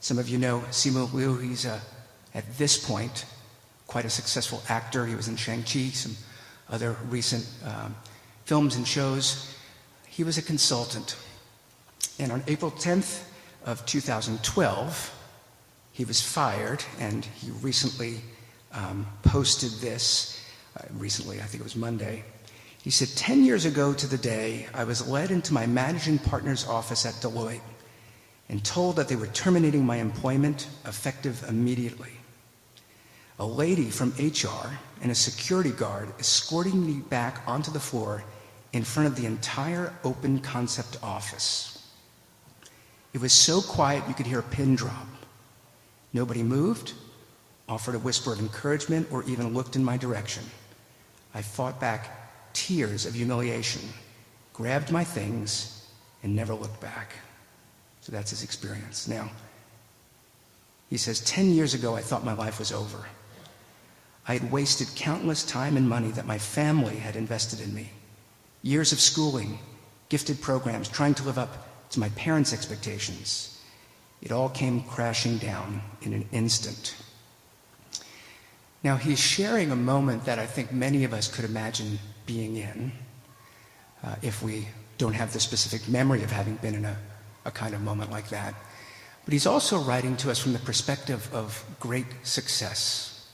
some 0.01 0.19
of 0.19 0.29
you 0.29 0.39
know 0.39 0.61
Simu 0.71 1.13
Liu. 1.13 1.37
He's 1.37 1.65
a, 1.65 1.81
at 2.35 2.57
this 2.57 2.79
point 2.85 3.25
quite 3.91 4.05
a 4.05 4.11
successful 4.11 4.63
actor. 4.69 5.05
He 5.05 5.17
was 5.17 5.27
in 5.27 5.35
Shang-Chi, 5.35 5.89
some 5.89 6.17
other 6.69 6.97
recent 7.09 7.45
um, 7.65 7.97
films 8.45 8.77
and 8.77 8.87
shows. 8.87 9.53
He 10.07 10.23
was 10.23 10.39
a 10.39 10.43
consultant. 10.43 11.17
And 12.21 12.31
on 12.31 12.45
April 12.47 12.71
10th 12.71 13.25
of 13.67 13.85
2012, 13.87 15.17
he 15.91 16.05
was 16.05 16.23
fired, 16.23 16.85
and 17.01 17.25
he 17.25 17.51
recently 17.51 18.21
um, 18.73 19.09
posted 19.25 19.73
this. 19.81 20.41
Uh, 20.77 20.83
recently, 20.95 21.41
I 21.41 21.45
think 21.45 21.61
it 21.61 21.65
was 21.65 21.77
Monday. 21.77 22.25
He 22.83 22.91
said, 22.91 23.09
10 23.17 23.45
years 23.45 23.65
ago 23.67 23.93
to 23.93 24.07
the 24.07 24.17
day, 24.17 24.67
I 24.73 24.85
was 24.85 25.07
led 25.07 25.31
into 25.31 25.53
my 25.53 25.67
managing 25.67 26.19
partner's 26.19 26.67
office 26.67 27.05
at 27.05 27.15
Deloitte 27.15 27.61
and 28.49 28.65
told 28.65 28.97
that 28.97 29.09
they 29.09 29.17
were 29.17 29.27
terminating 29.29 29.85
my 29.85 29.97
employment 29.97 30.69
effective 30.87 31.45
immediately. 31.49 32.13
A 33.39 33.45
lady 33.45 33.91
from 33.91 34.15
HR 34.19 34.71
and 35.03 35.11
a 35.11 35.15
security 35.15 35.71
guard 35.71 36.13
escorting 36.19 36.85
me 36.87 37.01
back 37.01 37.43
onto 37.47 37.71
the 37.71 37.81
floor 37.81 38.25
in 38.73 38.85
front 38.85 39.07
of 39.07 39.17
the 39.17 39.27
entire 39.27 39.93
open 40.05 40.41
concept 40.41 40.99
office. 41.03 41.89
It 43.13 43.21
was 43.21 43.33
so 43.33 43.61
quiet 43.61 44.05
you 44.09 44.15
could 44.15 44.27
hear 44.27 44.41
a 44.41 44.45
pin 44.45 44.77
drop. 44.77 45.07
Nobody 46.13 46.43
moved, 46.43 46.93
offered 47.69 47.95
a 47.95 47.99
whisper 47.99 48.33
of 48.33 48.41
encouragement, 48.41 49.09
or 49.11 49.23
even 49.25 49.55
looked 49.55 49.77
in 49.77 49.85
my 49.85 49.97
direction. 49.97 50.45
I 51.35 51.43
fought 51.43 51.81
back 51.81 52.53
tears 52.53 53.07
of 53.07 53.15
humiliation, 53.15 53.83
grabbed 54.53 54.91
my 54.91 55.05
things, 55.05 55.89
and 56.23 56.35
never 56.35 56.55
looked 56.55 56.81
back. 56.81 57.13
So 58.01 58.13
that's 58.13 58.31
his 58.31 58.43
experience. 58.43 59.09
Now, 59.09 59.31
he 60.89 60.97
says, 60.97 61.21
10 61.21 61.51
years 61.51 61.75
ago, 61.75 61.95
I 61.95 62.01
thought 62.01 62.25
my 62.25 62.33
life 62.33 62.59
was 62.59 62.73
over. 62.73 63.05
I 64.27 64.35
had 64.35 64.53
wasted 64.53 64.89
countless 64.97 65.45
time 65.45 65.77
and 65.77 65.89
money 65.89 66.11
that 66.13 66.27
my 66.27 66.39
family 66.39 66.97
had 66.97 67.17
invested 67.17 67.61
in 67.61 67.75
me. 67.75 67.91
Years 68.63 68.93
of 68.93 69.01
schooling, 69.01 69.59
gifted 70.09 70.41
programs, 70.41 70.89
trying 70.89 71.15
to 71.15 71.23
live 71.25 71.39
up 71.39 71.91
to 71.91 72.01
my 72.01 72.09
parents' 72.11 72.53
expectations. 72.53 73.61
It 74.21 74.33
all 74.33 74.49
came 74.49 74.83
crashing 74.83 75.39
down 75.39 75.81
in 76.03 76.13
an 76.13 76.29
instant. 76.33 76.95
Now, 78.83 78.97
he's 78.97 79.21
sharing 79.21 79.71
a 79.71 79.77
moment 79.77 80.25
that 80.25 80.39
I 80.39 80.47
think 80.47 80.73
many 80.73 81.05
of 81.05 81.13
us 81.13 81.29
could 81.29 81.45
imagine 81.45 81.99
being 82.25 82.57
in 82.57 82.93
uh, 84.03 84.15
if 84.23 84.43
we 84.43 84.69
don't 84.97 85.13
have 85.13 85.33
the 85.33 85.41
specific 85.41 85.89
memory 85.89 86.23
of 86.23 86.31
having 86.31 86.57
been 86.57 86.75
in 86.75 86.85
a, 86.85 86.97
a 87.45 87.51
kind 87.51 87.75
of 87.75 87.83
moment 87.83 88.11
like 88.11 88.29
that. 88.31 88.55
But 89.25 89.33
he's 89.33 89.47
also 89.47 89.79
writing 89.79 90.17
to 90.19 90.31
us 90.31 90.39
from 90.39 90.53
the 90.55 90.59
perspective 90.61 91.29
of 91.33 91.63
great 91.79 92.07
success. 92.23 93.29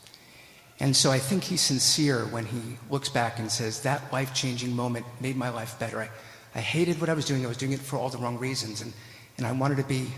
And 0.78 0.94
so 0.94 1.10
I 1.10 1.18
think 1.18 1.44
he's 1.44 1.60
sincere 1.60 2.26
when 2.26 2.44
he 2.44 2.60
looks 2.90 3.08
back 3.08 3.38
and 3.38 3.50
says, 3.50 3.82
That 3.82 4.12
life 4.12 4.34
changing 4.34 4.74
moment 4.74 5.06
made 5.20 5.36
my 5.36 5.48
life 5.48 5.78
better. 5.78 6.00
I, 6.00 6.10
I 6.54 6.60
hated 6.60 7.00
what 7.00 7.08
I 7.08 7.14
was 7.14 7.24
doing. 7.24 7.44
I 7.44 7.48
was 7.48 7.56
doing 7.56 7.72
it 7.72 7.80
for 7.80 7.96
all 7.96 8.10
the 8.10 8.18
wrong 8.18 8.38
reasons. 8.38 8.82
And, 8.82 8.92
and 9.38 9.46
I 9.46 9.52
wanted 9.52 9.76
to 9.78 9.84
be 9.84 10.08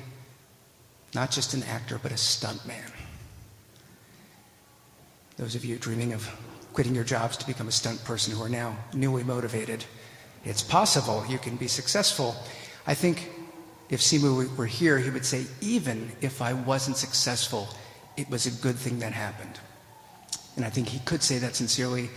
not 1.14 1.30
just 1.30 1.54
an 1.54 1.62
actor, 1.64 2.00
but 2.02 2.12
a 2.12 2.16
stuntman. 2.16 2.90
Those 5.38 5.54
of 5.54 5.64
you 5.64 5.76
dreaming 5.76 6.12
of 6.12 6.28
quitting 6.72 6.94
your 6.94 7.04
jobs 7.04 7.36
to 7.36 7.46
become 7.46 7.68
a 7.68 7.72
stunt 7.72 8.04
person 8.04 8.34
who 8.34 8.42
are 8.42 8.48
now 8.48 8.76
newly 8.92 9.22
motivated, 9.22 9.84
it's 10.44 10.62
possible 10.62 11.24
you 11.28 11.38
can 11.38 11.56
be 11.56 11.68
successful. 11.68 12.34
I 12.88 12.94
think 12.94 13.30
if 13.88 14.00
Simu 14.00 14.56
were 14.56 14.66
here, 14.66 14.98
he 14.98 15.10
would 15.10 15.24
say, 15.24 15.46
even 15.60 16.10
if 16.20 16.42
I 16.42 16.52
wasn't 16.52 16.96
successful, 16.96 17.68
it 18.16 18.28
was 18.28 18.46
a 18.46 18.50
good 18.62 18.74
thing 18.74 18.98
that 18.98 19.12
happened. 19.12 19.60
And 20.56 20.64
I 20.64 20.70
think 20.70 20.88
he 20.88 20.98
could 21.00 21.22
say 21.22 21.38
that 21.38 21.54
sincerely. 21.54 22.10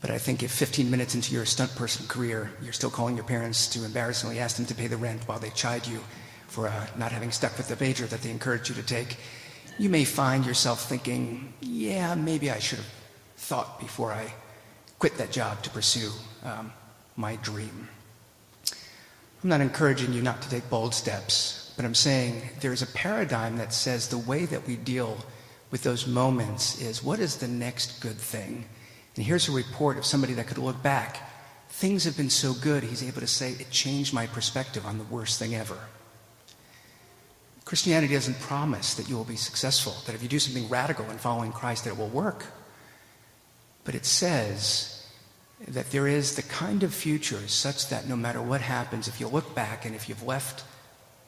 But 0.00 0.10
I 0.10 0.18
think 0.18 0.44
if 0.44 0.52
15 0.52 0.88
minutes 0.88 1.16
into 1.16 1.34
your 1.34 1.44
stunt 1.44 1.74
person 1.74 2.06
career, 2.06 2.52
you're 2.62 2.72
still 2.72 2.90
calling 2.90 3.16
your 3.16 3.24
parents 3.24 3.66
to 3.68 3.84
embarrassingly 3.84 4.38
ask 4.38 4.56
them 4.56 4.66
to 4.66 4.74
pay 4.74 4.86
the 4.86 4.96
rent 4.96 5.26
while 5.26 5.40
they 5.40 5.50
chide 5.50 5.88
you 5.88 6.00
for 6.46 6.68
uh, 6.68 6.86
not 6.96 7.10
having 7.10 7.32
stuck 7.32 7.58
with 7.58 7.68
the 7.68 7.84
major 7.84 8.06
that 8.06 8.22
they 8.22 8.30
encouraged 8.30 8.68
you 8.68 8.76
to 8.76 8.82
take, 8.82 9.16
you 9.78 9.88
may 9.88 10.04
find 10.04 10.44
yourself 10.44 10.88
thinking, 10.88 11.52
yeah, 11.60 12.14
maybe 12.14 12.50
I 12.50 12.58
should 12.58 12.78
have 12.78 12.92
thought 13.36 13.78
before 13.78 14.12
I 14.12 14.32
quit 14.98 15.16
that 15.18 15.30
job 15.30 15.62
to 15.62 15.70
pursue 15.70 16.10
um, 16.44 16.72
my 17.16 17.36
dream. 17.36 17.88
I'm 19.42 19.50
not 19.50 19.60
encouraging 19.60 20.12
you 20.12 20.20
not 20.20 20.42
to 20.42 20.50
take 20.50 20.68
bold 20.68 20.94
steps, 20.94 21.72
but 21.76 21.84
I'm 21.84 21.94
saying 21.94 22.42
there's 22.60 22.82
a 22.82 22.86
paradigm 22.88 23.56
that 23.58 23.72
says 23.72 24.08
the 24.08 24.18
way 24.18 24.46
that 24.46 24.66
we 24.66 24.74
deal 24.74 25.16
with 25.70 25.84
those 25.84 26.08
moments 26.08 26.80
is 26.80 27.04
what 27.04 27.20
is 27.20 27.36
the 27.36 27.46
next 27.46 28.00
good 28.00 28.18
thing? 28.18 28.64
And 29.14 29.24
here's 29.24 29.48
a 29.48 29.52
report 29.52 29.96
of 29.96 30.04
somebody 30.04 30.32
that 30.34 30.48
could 30.48 30.58
look 30.58 30.82
back. 30.82 31.30
Things 31.68 32.02
have 32.04 32.16
been 32.16 32.30
so 32.30 32.52
good, 32.52 32.82
he's 32.82 33.04
able 33.04 33.20
to 33.20 33.28
say, 33.28 33.52
it 33.52 33.70
changed 33.70 34.12
my 34.12 34.26
perspective 34.26 34.84
on 34.86 34.98
the 34.98 35.04
worst 35.04 35.38
thing 35.38 35.54
ever. 35.54 35.78
Christianity 37.68 38.14
doesn't 38.14 38.40
promise 38.40 38.94
that 38.94 39.10
you 39.10 39.16
will 39.18 39.24
be 39.24 39.36
successful, 39.36 39.94
that 40.06 40.14
if 40.14 40.22
you 40.22 40.28
do 40.28 40.38
something 40.38 40.66
radical 40.70 41.04
in 41.10 41.18
following 41.18 41.52
Christ, 41.52 41.84
that 41.84 41.90
it 41.90 41.98
will 41.98 42.08
work. 42.08 42.46
But 43.84 43.94
it 43.94 44.06
says 44.06 45.06
that 45.66 45.90
there 45.90 46.08
is 46.08 46.34
the 46.34 46.42
kind 46.44 46.82
of 46.82 46.94
future 46.94 47.46
such 47.46 47.90
that 47.90 48.08
no 48.08 48.16
matter 48.16 48.40
what 48.40 48.62
happens, 48.62 49.06
if 49.06 49.20
you 49.20 49.28
look 49.28 49.54
back 49.54 49.84
and 49.84 49.94
if 49.94 50.08
you've 50.08 50.22
left 50.22 50.64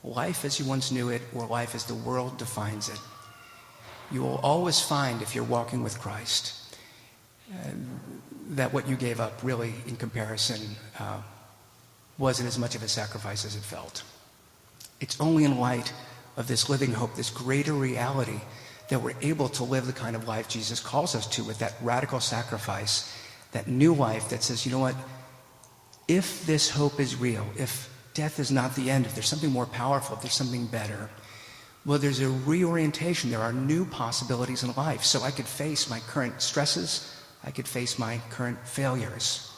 life 0.03 0.47
as 0.47 0.59
you 0.59 0.65
once 0.65 0.91
knew 0.91 1.11
it 1.11 1.21
or 1.35 1.47
life 1.47 1.75
as 1.75 1.85
the 1.85 1.95
world 1.95 2.39
defines 2.39 2.89
it. 2.89 3.01
You 4.11 4.23
will 4.23 4.39
always 4.39 4.81
find, 4.81 5.21
if 5.21 5.35
you're 5.35 5.45
walking 5.45 5.83
with 5.83 6.01
Christ, 6.01 6.75
uh, 7.53 7.69
that 8.53 8.73
what 8.73 8.89
you 8.89 8.97
gave 8.97 9.21
up 9.21 9.41
really, 9.43 9.75
in 9.87 9.97
comparison, 9.97 10.75
uh, 10.99 11.21
wasn't 12.17 12.49
as 12.49 12.59
much 12.59 12.75
of 12.75 12.83
a 12.83 12.89
sacrifice 12.89 13.45
as 13.45 13.57
it 13.57 13.63
felt. 13.63 14.05
It's 15.01 15.21
only 15.21 15.45
in 15.45 15.59
light 15.59 15.93
of 16.41 16.49
this 16.49 16.71
living 16.71 16.93
hope, 16.93 17.15
this 17.15 17.29
greater 17.29 17.75
reality, 17.75 18.41
that 18.89 19.01
we're 19.01 19.15
able 19.21 19.49
to 19.51 19.63
live 19.63 19.87
the 19.87 19.93
kind 19.93 20.17
of 20.17 20.27
life 20.27 20.49
Jesus 20.49 20.81
calls 20.81 21.15
us 21.15 21.27
to 21.27 21.45
with 21.45 21.59
that 21.59 21.75
radical 21.83 22.19
sacrifice, 22.19 23.15
that 23.53 23.69
new 23.69 23.95
life 23.95 24.31
that 24.31 24.43
says, 24.43 24.65
you 24.65 24.73
know 24.73 24.79
what? 24.79 24.97
If 26.09 26.47
this 26.47 26.71
hope 26.71 26.99
is 26.99 27.15
real, 27.15 27.47
if 27.57 27.95
death 28.15 28.41
is 28.41 28.51
not 28.51 28.75
the 28.75 28.91
end, 28.91 29.05
if 29.05 29.15
there's 29.15 29.29
something 29.29 29.53
more 29.53 29.67
powerful, 29.67 30.17
if 30.17 30.23
there's 30.23 30.35
something 30.35 30.67
better, 30.67 31.11
well, 31.85 31.99
there's 31.99 32.21
a 32.21 32.29
reorientation. 32.29 33.31
There 33.31 33.41
are 33.41 33.53
new 33.53 33.85
possibilities 33.85 34.63
in 34.63 34.73
life. 34.73 35.05
So 35.05 35.23
I 35.23 35.31
could 35.31 35.47
face 35.47 35.91
my 35.91 36.01
current 36.01 36.41
stresses, 36.41 37.15
I 37.45 37.51
could 37.51 37.69
face 37.69 37.99
my 37.99 38.19
current 38.31 38.59
failures. 38.67 39.53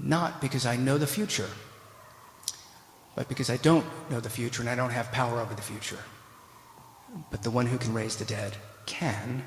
Not 0.00 0.40
because 0.40 0.66
I 0.66 0.76
know 0.76 0.98
the 0.98 1.06
future, 1.06 1.48
but 3.16 3.28
because 3.28 3.50
I 3.50 3.56
don't 3.56 3.84
know 4.10 4.20
the 4.20 4.30
future 4.30 4.60
and 4.60 4.68
I 4.68 4.76
don't 4.76 4.90
have 4.90 5.10
power 5.10 5.40
over 5.40 5.54
the 5.54 5.62
future. 5.62 5.98
But 7.30 7.42
the 7.42 7.50
one 7.50 7.66
who 7.66 7.78
can 7.78 7.94
raise 7.94 8.16
the 8.16 8.26
dead 8.26 8.54
can. 8.84 9.42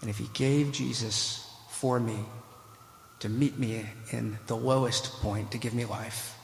And 0.00 0.10
if 0.10 0.18
he 0.18 0.28
gave 0.34 0.72
Jesus 0.72 1.48
for 1.70 2.00
me 2.00 2.18
to 3.20 3.28
meet 3.28 3.56
me 3.56 3.86
in 4.10 4.36
the 4.48 4.56
lowest 4.56 5.12
point 5.20 5.52
to 5.52 5.58
give 5.58 5.74
me 5.74 5.84
life, 5.84 6.36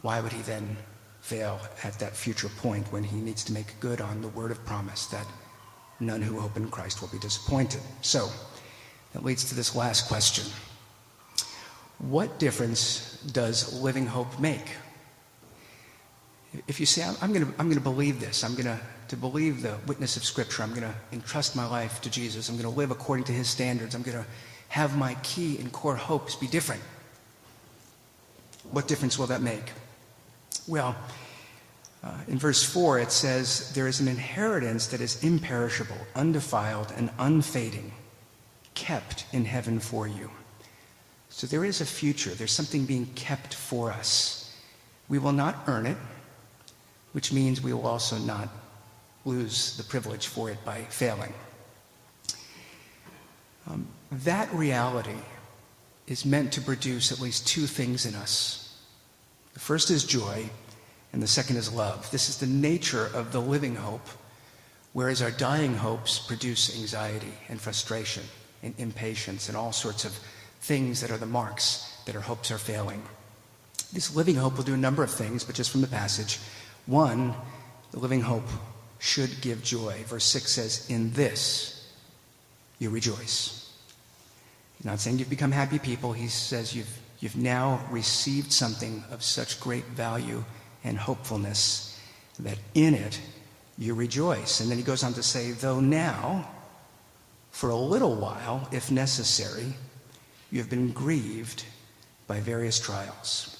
why 0.00 0.20
would 0.20 0.32
he 0.32 0.42
then 0.42 0.76
fail 1.20 1.60
at 1.84 1.98
that 1.98 2.16
future 2.16 2.48
point 2.48 2.90
when 2.90 3.04
he 3.04 3.18
needs 3.18 3.44
to 3.44 3.52
make 3.52 3.78
good 3.78 4.00
on 4.00 4.22
the 4.22 4.28
word 4.28 4.50
of 4.50 4.64
promise 4.64 5.06
that 5.06 5.26
none 6.00 6.22
who 6.22 6.40
hope 6.40 6.56
in 6.56 6.70
Christ 6.70 7.02
will 7.02 7.08
be 7.08 7.18
disappointed? 7.18 7.82
So, 8.00 8.30
that 9.12 9.24
leads 9.24 9.44
to 9.44 9.54
this 9.54 9.74
last 9.74 10.08
question. 10.08 10.44
What 11.98 12.38
difference 12.38 13.20
does 13.32 13.80
living 13.82 14.06
hope 14.06 14.38
make? 14.38 14.68
If 16.66 16.80
you 16.80 16.86
say, 16.86 17.02
I'm, 17.20 17.32
going 17.32 17.74
to 17.74 17.80
believe 17.80 18.20
this, 18.20 18.44
I'm 18.44 18.54
going 18.54 18.78
to 19.08 19.16
believe 19.16 19.62
the 19.62 19.76
witness 19.86 20.16
of 20.16 20.24
Scripture, 20.24 20.62
I'm 20.62 20.70
going 20.70 20.82
to 20.82 20.94
entrust 21.12 21.56
my 21.56 21.66
life 21.66 22.00
to 22.02 22.10
Jesus, 22.10 22.48
I'm 22.48 22.56
going 22.56 22.70
to 22.70 22.76
live 22.76 22.90
according 22.90 23.24
to 23.26 23.32
his 23.32 23.48
standards, 23.48 23.94
I'm 23.94 24.02
going 24.02 24.16
to 24.16 24.26
have 24.68 24.96
my 24.96 25.14
key 25.22 25.58
and 25.58 25.72
core 25.72 25.96
hopes 25.96 26.34
be 26.34 26.46
different. 26.46 26.82
What 28.70 28.88
difference 28.88 29.18
will 29.18 29.28
that 29.28 29.42
make? 29.42 29.72
Well, 30.66 30.96
uh, 32.02 32.14
in 32.28 32.38
verse 32.38 32.62
4, 32.62 33.00
it 33.00 33.12
says, 33.12 33.72
There 33.72 33.86
is 33.86 34.00
an 34.00 34.08
inheritance 34.08 34.86
that 34.88 35.00
is 35.00 35.22
imperishable, 35.24 35.98
undefiled, 36.14 36.92
and 36.96 37.10
unfading, 37.18 37.92
kept 38.74 39.26
in 39.32 39.44
heaven 39.44 39.80
for 39.80 40.06
you. 40.06 40.30
So 41.28 41.46
there 41.46 41.64
is 41.64 41.80
a 41.80 41.86
future. 41.86 42.30
There's 42.30 42.52
something 42.52 42.86
being 42.86 43.06
kept 43.14 43.54
for 43.54 43.90
us. 43.90 44.56
We 45.08 45.18
will 45.18 45.32
not 45.32 45.64
earn 45.66 45.86
it, 45.86 45.96
which 47.16 47.32
means 47.32 47.62
we 47.62 47.72
will 47.72 47.86
also 47.86 48.18
not 48.18 48.46
lose 49.24 49.74
the 49.78 49.82
privilege 49.82 50.26
for 50.26 50.50
it 50.50 50.62
by 50.66 50.82
failing. 50.90 51.32
Um, 53.66 53.86
that 54.12 54.52
reality 54.52 55.22
is 56.06 56.26
meant 56.26 56.52
to 56.52 56.60
produce 56.60 57.10
at 57.12 57.18
least 57.18 57.48
two 57.48 57.66
things 57.66 58.04
in 58.04 58.14
us. 58.14 58.82
The 59.54 59.60
first 59.60 59.90
is 59.90 60.04
joy, 60.04 60.50
and 61.14 61.22
the 61.22 61.26
second 61.26 61.56
is 61.56 61.72
love. 61.72 62.06
This 62.10 62.28
is 62.28 62.36
the 62.36 62.46
nature 62.46 63.06
of 63.14 63.32
the 63.32 63.40
living 63.40 63.76
hope, 63.76 64.06
whereas 64.92 65.22
our 65.22 65.30
dying 65.30 65.74
hopes 65.74 66.18
produce 66.18 66.78
anxiety 66.78 67.32
and 67.48 67.58
frustration 67.58 68.24
and 68.62 68.74
impatience 68.76 69.48
and 69.48 69.56
all 69.56 69.72
sorts 69.72 70.04
of 70.04 70.12
things 70.60 71.00
that 71.00 71.10
are 71.10 71.16
the 71.16 71.24
marks 71.24 71.98
that 72.04 72.14
our 72.14 72.20
hopes 72.20 72.50
are 72.50 72.58
failing. 72.58 73.02
This 73.90 74.14
living 74.14 74.34
hope 74.34 74.58
will 74.58 74.64
do 74.64 74.74
a 74.74 74.76
number 74.76 75.02
of 75.02 75.10
things, 75.10 75.44
but 75.44 75.54
just 75.54 75.70
from 75.70 75.80
the 75.80 75.86
passage. 75.86 76.40
One, 76.86 77.34
the 77.90 77.98
living 77.98 78.20
hope 78.20 78.48
should 78.98 79.40
give 79.40 79.62
joy. 79.62 80.04
Verse 80.06 80.24
6 80.24 80.50
says, 80.50 80.86
In 80.88 81.12
this 81.12 81.92
you 82.78 82.90
rejoice. 82.90 83.72
He's 84.76 84.86
not 84.86 85.00
saying 85.00 85.18
you've 85.18 85.30
become 85.30 85.52
happy 85.52 85.78
people. 85.78 86.12
He 86.12 86.28
says 86.28 86.74
you've, 86.74 86.98
you've 87.20 87.36
now 87.36 87.80
received 87.90 88.52
something 88.52 89.02
of 89.10 89.22
such 89.22 89.60
great 89.60 89.84
value 89.86 90.44
and 90.84 90.96
hopefulness 90.98 91.98
that 92.38 92.58
in 92.74 92.94
it 92.94 93.20
you 93.78 93.94
rejoice. 93.94 94.60
And 94.60 94.70
then 94.70 94.78
he 94.78 94.84
goes 94.84 95.02
on 95.02 95.14
to 95.14 95.22
say, 95.22 95.52
though 95.52 95.80
now, 95.80 96.48
for 97.50 97.70
a 97.70 97.76
little 97.76 98.14
while, 98.14 98.68
if 98.70 98.90
necessary, 98.90 99.72
you 100.50 100.58
have 100.58 100.70
been 100.70 100.92
grieved 100.92 101.64
by 102.26 102.40
various 102.40 102.78
trials. 102.78 103.55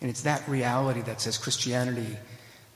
And 0.00 0.10
it's 0.10 0.22
that 0.22 0.46
reality 0.48 1.00
that 1.02 1.20
says 1.20 1.38
Christianity 1.38 2.16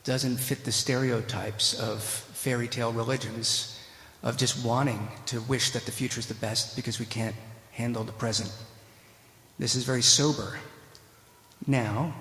doesn't 0.04 0.38
fit 0.38 0.64
the 0.64 0.72
stereotypes 0.72 1.78
of 1.78 2.02
fairy 2.02 2.68
tale 2.68 2.92
religions 2.92 3.78
of 4.22 4.36
just 4.36 4.64
wanting 4.64 5.08
to 5.26 5.40
wish 5.42 5.70
that 5.70 5.84
the 5.84 5.92
future 5.92 6.20
is 6.20 6.26
the 6.26 6.34
best 6.34 6.76
because 6.76 6.98
we 6.98 7.06
can't 7.06 7.36
handle 7.72 8.04
the 8.04 8.12
present. 8.12 8.52
This 9.58 9.74
is 9.74 9.84
very 9.84 10.02
sober. 10.02 10.58
Now, 11.66 12.14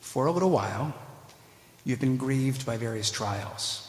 for 0.00 0.26
a 0.26 0.32
little 0.32 0.50
while, 0.50 0.94
you've 1.84 2.00
been 2.00 2.16
grieved 2.16 2.64
by 2.64 2.76
various 2.76 3.10
trials. 3.10 3.82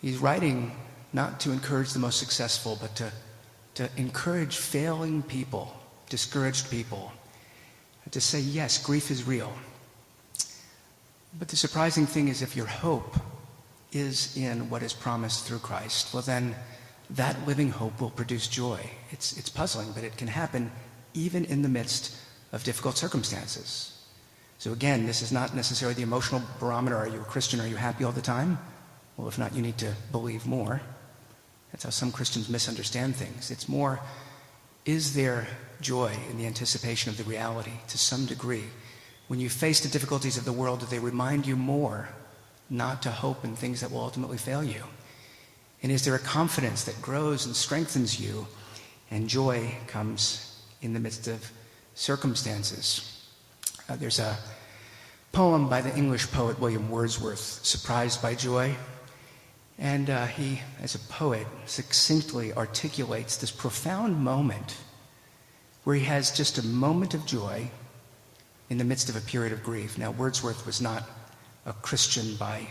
He's 0.00 0.18
writing 0.18 0.72
not 1.12 1.40
to 1.40 1.52
encourage 1.52 1.92
the 1.92 1.98
most 1.98 2.18
successful, 2.18 2.78
but 2.80 2.94
to, 2.96 3.12
to 3.74 3.88
encourage 3.96 4.56
failing 4.56 5.22
people, 5.22 5.76
discouraged 6.08 6.70
people, 6.70 7.12
to 8.10 8.20
say, 8.20 8.40
yes, 8.40 8.82
grief 8.82 9.10
is 9.10 9.26
real. 9.26 9.52
But 11.38 11.48
the 11.48 11.56
surprising 11.56 12.06
thing 12.06 12.28
is 12.28 12.42
if 12.42 12.56
your 12.56 12.66
hope 12.66 13.16
is 13.92 14.36
in 14.36 14.70
what 14.70 14.82
is 14.82 14.92
promised 14.92 15.46
through 15.46 15.58
Christ, 15.58 16.12
well, 16.12 16.22
then 16.22 16.54
that 17.10 17.46
living 17.46 17.70
hope 17.70 18.00
will 18.00 18.10
produce 18.10 18.48
joy. 18.48 18.80
It's, 19.10 19.36
it's 19.36 19.48
puzzling, 19.48 19.92
but 19.94 20.04
it 20.04 20.16
can 20.16 20.28
happen 20.28 20.70
even 21.14 21.44
in 21.44 21.62
the 21.62 21.68
midst 21.68 22.16
of 22.52 22.64
difficult 22.64 22.96
circumstances. 22.96 23.96
So, 24.58 24.72
again, 24.72 25.06
this 25.06 25.22
is 25.22 25.32
not 25.32 25.54
necessarily 25.54 25.94
the 25.94 26.02
emotional 26.02 26.42
barometer. 26.58 26.96
Are 26.96 27.08
you 27.08 27.20
a 27.20 27.24
Christian? 27.24 27.60
Are 27.60 27.66
you 27.66 27.76
happy 27.76 28.04
all 28.04 28.12
the 28.12 28.20
time? 28.20 28.58
Well, 29.16 29.26
if 29.28 29.38
not, 29.38 29.54
you 29.54 29.62
need 29.62 29.78
to 29.78 29.94
believe 30.12 30.46
more. 30.46 30.80
That's 31.72 31.84
how 31.84 31.90
some 31.90 32.12
Christians 32.12 32.48
misunderstand 32.48 33.16
things. 33.16 33.50
It's 33.50 33.68
more, 33.68 34.00
is 34.84 35.14
there 35.14 35.46
joy 35.80 36.12
in 36.30 36.38
the 36.38 36.46
anticipation 36.46 37.10
of 37.10 37.16
the 37.16 37.24
reality 37.24 37.72
to 37.88 37.98
some 37.98 38.26
degree? 38.26 38.64
When 39.28 39.40
you 39.40 39.48
face 39.48 39.80
the 39.80 39.88
difficulties 39.88 40.36
of 40.36 40.44
the 40.44 40.52
world, 40.52 40.80
do 40.80 40.86
they 40.86 40.98
remind 40.98 41.46
you 41.46 41.56
more 41.56 42.08
not 42.68 43.02
to 43.02 43.10
hope 43.10 43.44
in 43.44 43.56
things 43.56 43.80
that 43.80 43.90
will 43.90 44.00
ultimately 44.00 44.38
fail 44.38 44.64
you? 44.64 44.84
And 45.82 45.90
is 45.90 46.04
there 46.04 46.14
a 46.14 46.18
confidence 46.18 46.84
that 46.84 47.00
grows 47.00 47.46
and 47.46 47.56
strengthens 47.56 48.20
you, 48.20 48.46
and 49.10 49.28
joy 49.28 49.74
comes 49.86 50.62
in 50.82 50.92
the 50.92 51.00
midst 51.00 51.26
of 51.26 51.50
circumstances? 51.94 53.26
Uh, 53.88 53.96
there's 53.96 54.18
a 54.18 54.36
poem 55.32 55.68
by 55.68 55.80
the 55.80 55.96
English 55.96 56.30
poet 56.30 56.58
William 56.60 56.90
Wordsworth, 56.90 57.38
Surprised 57.38 58.20
by 58.20 58.34
Joy. 58.34 58.74
And 59.80 60.10
uh, 60.10 60.26
he, 60.26 60.60
as 60.82 60.94
a 60.94 60.98
poet, 60.98 61.46
succinctly 61.64 62.52
articulates 62.52 63.38
this 63.38 63.50
profound 63.50 64.22
moment 64.22 64.76
where 65.84 65.96
he 65.96 66.04
has 66.04 66.30
just 66.30 66.58
a 66.58 66.66
moment 66.66 67.14
of 67.14 67.24
joy 67.24 67.70
in 68.68 68.76
the 68.76 68.84
midst 68.84 69.08
of 69.08 69.16
a 69.16 69.20
period 69.22 69.54
of 69.54 69.62
grief. 69.62 69.96
Now, 69.96 70.10
Wordsworth 70.10 70.66
was 70.66 70.82
not 70.82 71.08
a 71.64 71.72
Christian 71.72 72.36
by 72.36 72.66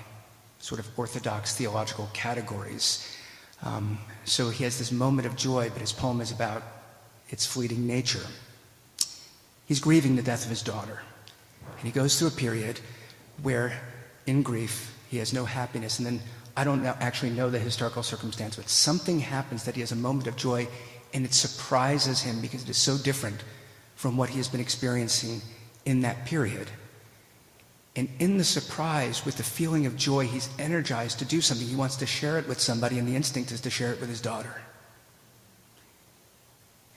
sort 0.59 0.79
of 0.79 0.87
orthodox 0.99 1.55
theological 1.55 2.07
categories. 2.13 3.17
Um, 3.63 3.97
so 4.23 4.51
he 4.51 4.63
has 4.63 4.77
this 4.77 4.91
moment 4.91 5.25
of 5.25 5.35
joy, 5.35 5.71
but 5.71 5.81
his 5.81 5.91
poem 5.91 6.21
is 6.21 6.31
about 6.31 6.61
its 7.29 7.43
fleeting 7.45 7.87
nature. 7.87 8.25
He's 9.65 9.79
grieving 9.79 10.15
the 10.15 10.21
death 10.21 10.43
of 10.43 10.49
his 10.49 10.61
daughter. 10.61 11.01
And 11.77 11.85
he 11.85 11.91
goes 11.91 12.19
through 12.19 12.29
a 12.29 12.31
period 12.31 12.79
where, 13.41 13.73
in 14.27 14.43
grief, 14.43 14.95
he 15.09 15.17
has 15.17 15.33
no 15.33 15.45
happiness. 15.45 15.97
And 15.97 16.05
then 16.05 16.21
I 16.59 16.65
don't 16.65 16.83
actually 16.83 17.29
know 17.29 17.49
the 17.49 17.57
historical 17.57 18.03
circumstance, 18.03 18.57
but 18.57 18.67
something 18.67 19.21
happens 19.21 19.63
that 19.63 19.75
he 19.75 19.79
has 19.79 19.93
a 19.93 19.95
moment 19.95 20.27
of 20.27 20.35
joy, 20.35 20.67
and 21.13 21.23
it 21.23 21.33
surprises 21.33 22.21
him 22.21 22.41
because 22.41 22.63
it 22.63 22.69
is 22.69 22.75
so 22.75 22.97
different 22.97 23.45
from 23.95 24.17
what 24.17 24.29
he 24.29 24.39
has 24.39 24.49
been 24.49 24.59
experiencing 24.59 25.41
in 25.85 26.01
that 26.01 26.25
period. 26.25 26.67
And 27.95 28.09
in 28.19 28.37
the 28.37 28.43
surprise, 28.43 29.25
with 29.25 29.37
the 29.37 29.43
feeling 29.43 29.85
of 29.85 29.95
joy, 29.95 30.25
he's 30.27 30.49
energized 30.59 31.19
to 31.19 31.25
do 31.25 31.39
something. 31.39 31.65
He 31.65 31.77
wants 31.77 31.95
to 31.95 32.05
share 32.05 32.37
it 32.37 32.45
with 32.45 32.59
somebody, 32.59 32.99
and 32.99 33.07
the 33.07 33.15
instinct 33.15 33.53
is 33.53 33.61
to 33.61 33.69
share 33.69 33.93
it 33.93 34.01
with 34.01 34.09
his 34.09 34.19
daughter. 34.19 34.61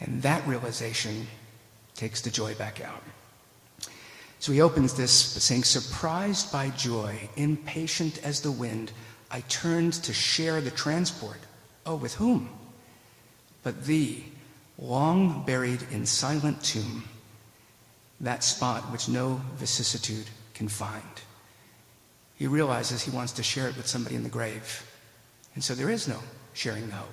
And 0.01 0.23
that 0.23 0.45
realization 0.45 1.29
takes 1.95 2.21
the 2.21 2.31
joy 2.31 2.57
back 2.57 2.81
out. 2.81 3.05
So 4.41 4.51
he 4.51 4.61
opens 4.61 4.95
this 4.95 5.13
saying, 5.13 5.63
Surprised 5.63 6.51
by 6.51 6.71
joy, 6.71 7.17
impatient 7.37 8.19
as 8.25 8.41
the 8.41 8.51
wind, 8.51 8.91
I 9.33 9.41
turned 9.49 9.95
to 9.95 10.13
share 10.13 10.61
the 10.61 10.71
transport. 10.71 11.39
Oh, 11.87 11.97
with 11.97 12.15
whom? 12.15 12.51
But 13.63 13.87
thee, 13.87 14.27
long 14.79 15.45
buried 15.47 15.83
in 15.91 16.05
silent 16.05 16.63
tomb, 16.63 17.05
that 18.21 18.45
spot 18.45 18.93
which 18.93 19.09
no 19.09 19.41
vicissitude 19.57 20.27
can 20.53 20.69
find. 20.69 21.03
He 22.37 22.47
realizes 22.47 23.03
he 23.03 23.11
wants 23.11 23.33
to 23.33 23.43
share 23.43 23.69
it 23.69 23.77
with 23.77 23.87
somebody 23.87 24.17
in 24.17 24.23
the 24.23 24.29
grave. 24.29 24.87
And 25.55 25.65
so 25.65 25.75
there 25.75 25.91
is 25.91 26.07
no 26.07 26.19
sharing 26.53 26.89
the 26.89 26.95
hope, 26.95 27.09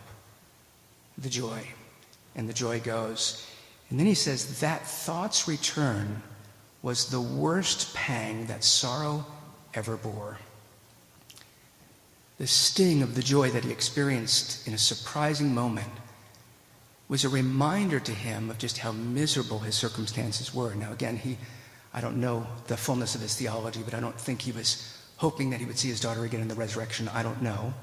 the 1.17 1.29
joy. 1.29 1.65
And 2.35 2.49
the 2.49 2.53
joy 2.53 2.79
goes. 2.81 3.47
And 3.89 3.99
then 3.99 4.07
he 4.07 4.13
says, 4.13 4.59
That 4.59 4.85
thought's 4.85 5.47
return 5.47 6.21
was 6.81 7.09
the 7.09 7.21
worst 7.21 7.93
pang 7.95 8.45
that 8.47 8.63
sorrow 8.63 9.25
ever 9.73 9.97
bore. 9.97 10.37
The 12.39 12.47
sting 12.47 13.03
of 13.03 13.15
the 13.15 13.21
joy 13.21 13.51
that 13.51 13.65
he 13.65 13.71
experienced 13.71 14.65
in 14.65 14.73
a 14.73 14.77
surprising 14.77 15.53
moment 15.53 15.91
was 17.09 17.25
a 17.25 17.29
reminder 17.29 17.99
to 17.99 18.13
him 18.13 18.49
of 18.49 18.57
just 18.57 18.77
how 18.77 18.93
miserable 18.93 19.59
his 19.59 19.75
circumstances 19.75 20.53
were. 20.53 20.73
Now, 20.73 20.93
again, 20.93 21.17
he, 21.17 21.37
I 21.93 21.99
don't 21.99 22.15
know 22.17 22.47
the 22.67 22.77
fullness 22.77 23.13
of 23.13 23.19
his 23.19 23.35
theology, 23.35 23.81
but 23.83 23.93
I 23.93 23.99
don't 23.99 24.17
think 24.17 24.41
he 24.41 24.53
was 24.53 24.97
hoping 25.17 25.49
that 25.49 25.59
he 25.59 25.65
would 25.65 25.77
see 25.77 25.89
his 25.89 25.99
daughter 25.99 26.23
again 26.23 26.39
in 26.39 26.47
the 26.47 26.55
resurrection. 26.55 27.09
I 27.09 27.23
don't 27.23 27.41
know. 27.41 27.73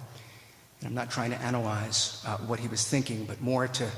And 0.80 0.88
I'm 0.88 0.94
not 0.94 1.10
trying 1.10 1.32
to 1.32 1.42
analyze 1.42 2.22
uh, 2.26 2.38
what 2.38 2.58
he 2.58 2.68
was 2.68 2.88
thinking, 2.88 3.26
but 3.26 3.42
more 3.42 3.68
to 3.68 3.90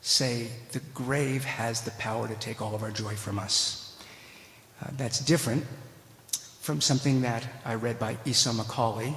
say 0.00 0.48
the 0.72 0.80
grave 0.92 1.44
has 1.44 1.82
the 1.82 1.92
power 1.92 2.26
to 2.26 2.34
take 2.36 2.60
all 2.60 2.74
of 2.74 2.82
our 2.82 2.90
joy 2.90 3.14
from 3.14 3.38
us. 3.38 3.96
Uh, 4.82 4.88
that's 4.96 5.20
different 5.20 5.64
from 6.60 6.80
something 6.80 7.20
that 7.22 7.46
I 7.64 7.74
read 7.74 8.00
by 8.00 8.16
Esau 8.24 8.52
McCaulley. 8.52 9.16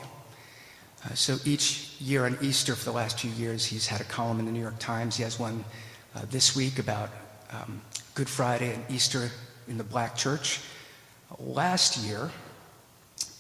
Uh, 1.05 1.13
so 1.15 1.37
each 1.45 1.91
year 1.99 2.25
on 2.25 2.37
Easter 2.41 2.75
for 2.75 2.85
the 2.85 2.91
last 2.91 3.19
few 3.19 3.31
years, 3.31 3.65
he's 3.65 3.87
had 3.87 3.99
a 3.99 4.05
column 4.05 4.39
in 4.39 4.45
the 4.45 4.51
New 4.51 4.61
York 4.61 4.79
Times. 4.79 5.17
He 5.17 5.23
has 5.23 5.37
one 5.37 5.65
uh, 6.15 6.21
this 6.29 6.55
week 6.55 6.79
about 6.79 7.09
um, 7.51 7.81
Good 8.15 8.29
Friday 8.29 8.73
and 8.73 8.83
Easter 8.89 9.29
in 9.67 9.77
the 9.77 9.83
black 9.83 10.15
church. 10.15 10.61
Last 11.39 11.97
year, 11.97 12.31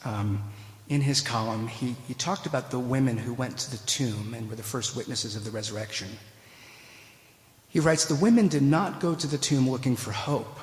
um, 0.03 0.43
in 0.89 0.99
his 0.99 1.21
column, 1.21 1.67
he, 1.67 1.95
he 2.07 2.13
talked 2.13 2.45
about 2.45 2.69
the 2.69 2.79
women 2.79 3.17
who 3.17 3.33
went 3.33 3.57
to 3.59 3.71
the 3.71 3.85
tomb 3.85 4.33
and 4.33 4.49
were 4.49 4.55
the 4.55 4.63
first 4.63 4.95
witnesses 4.95 5.35
of 5.35 5.45
the 5.45 5.51
resurrection. 5.51 6.09
He 7.69 7.79
writes 7.79 8.05
The 8.05 8.15
women 8.15 8.49
did 8.49 8.63
not 8.63 8.99
go 8.99 9.15
to 9.15 9.27
the 9.27 9.37
tomb 9.37 9.69
looking 9.69 9.95
for 9.95 10.11
hope. 10.11 10.59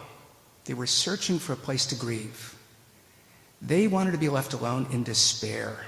They 0.67 0.75
were 0.75 0.87
searching 0.87 1.39
for 1.39 1.55
a 1.55 1.57
place 1.57 1.87
to 1.87 1.95
grieve. 1.95 2.55
They 3.63 3.87
wanted 3.87 4.13
to 4.13 4.19
be 4.19 4.29
left 4.29 4.53
alone 4.53 4.87
in 4.93 5.03
despair. 5.03 5.79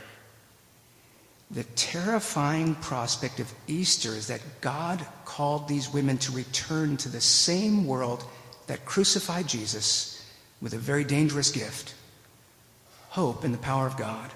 The 1.53 1.65
terrifying 1.65 2.75
prospect 2.77 3.39
of 3.39 3.53
Easter 3.67 4.11
is 4.11 4.29
that 4.29 4.41
God 4.63 5.05
called 5.27 5.69
these 5.69 5.93
women 5.93 6.17
to 6.19 6.33
return 6.33 6.97
to 6.99 7.11
the 7.11 7.21
same 7.21 7.87
world 7.87 8.25
that 8.69 8.87
crucified 8.87 9.47
Jesus 9.49 10.27
with 10.63 10.73
a 10.73 10.79
very 10.79 11.05
dangerous 11.05 11.51
gift 11.51 11.95
hope 13.11 13.45
in 13.45 13.53
the 13.53 13.59
power 13.59 13.87
of 13.87 13.99
God, 13.99 14.31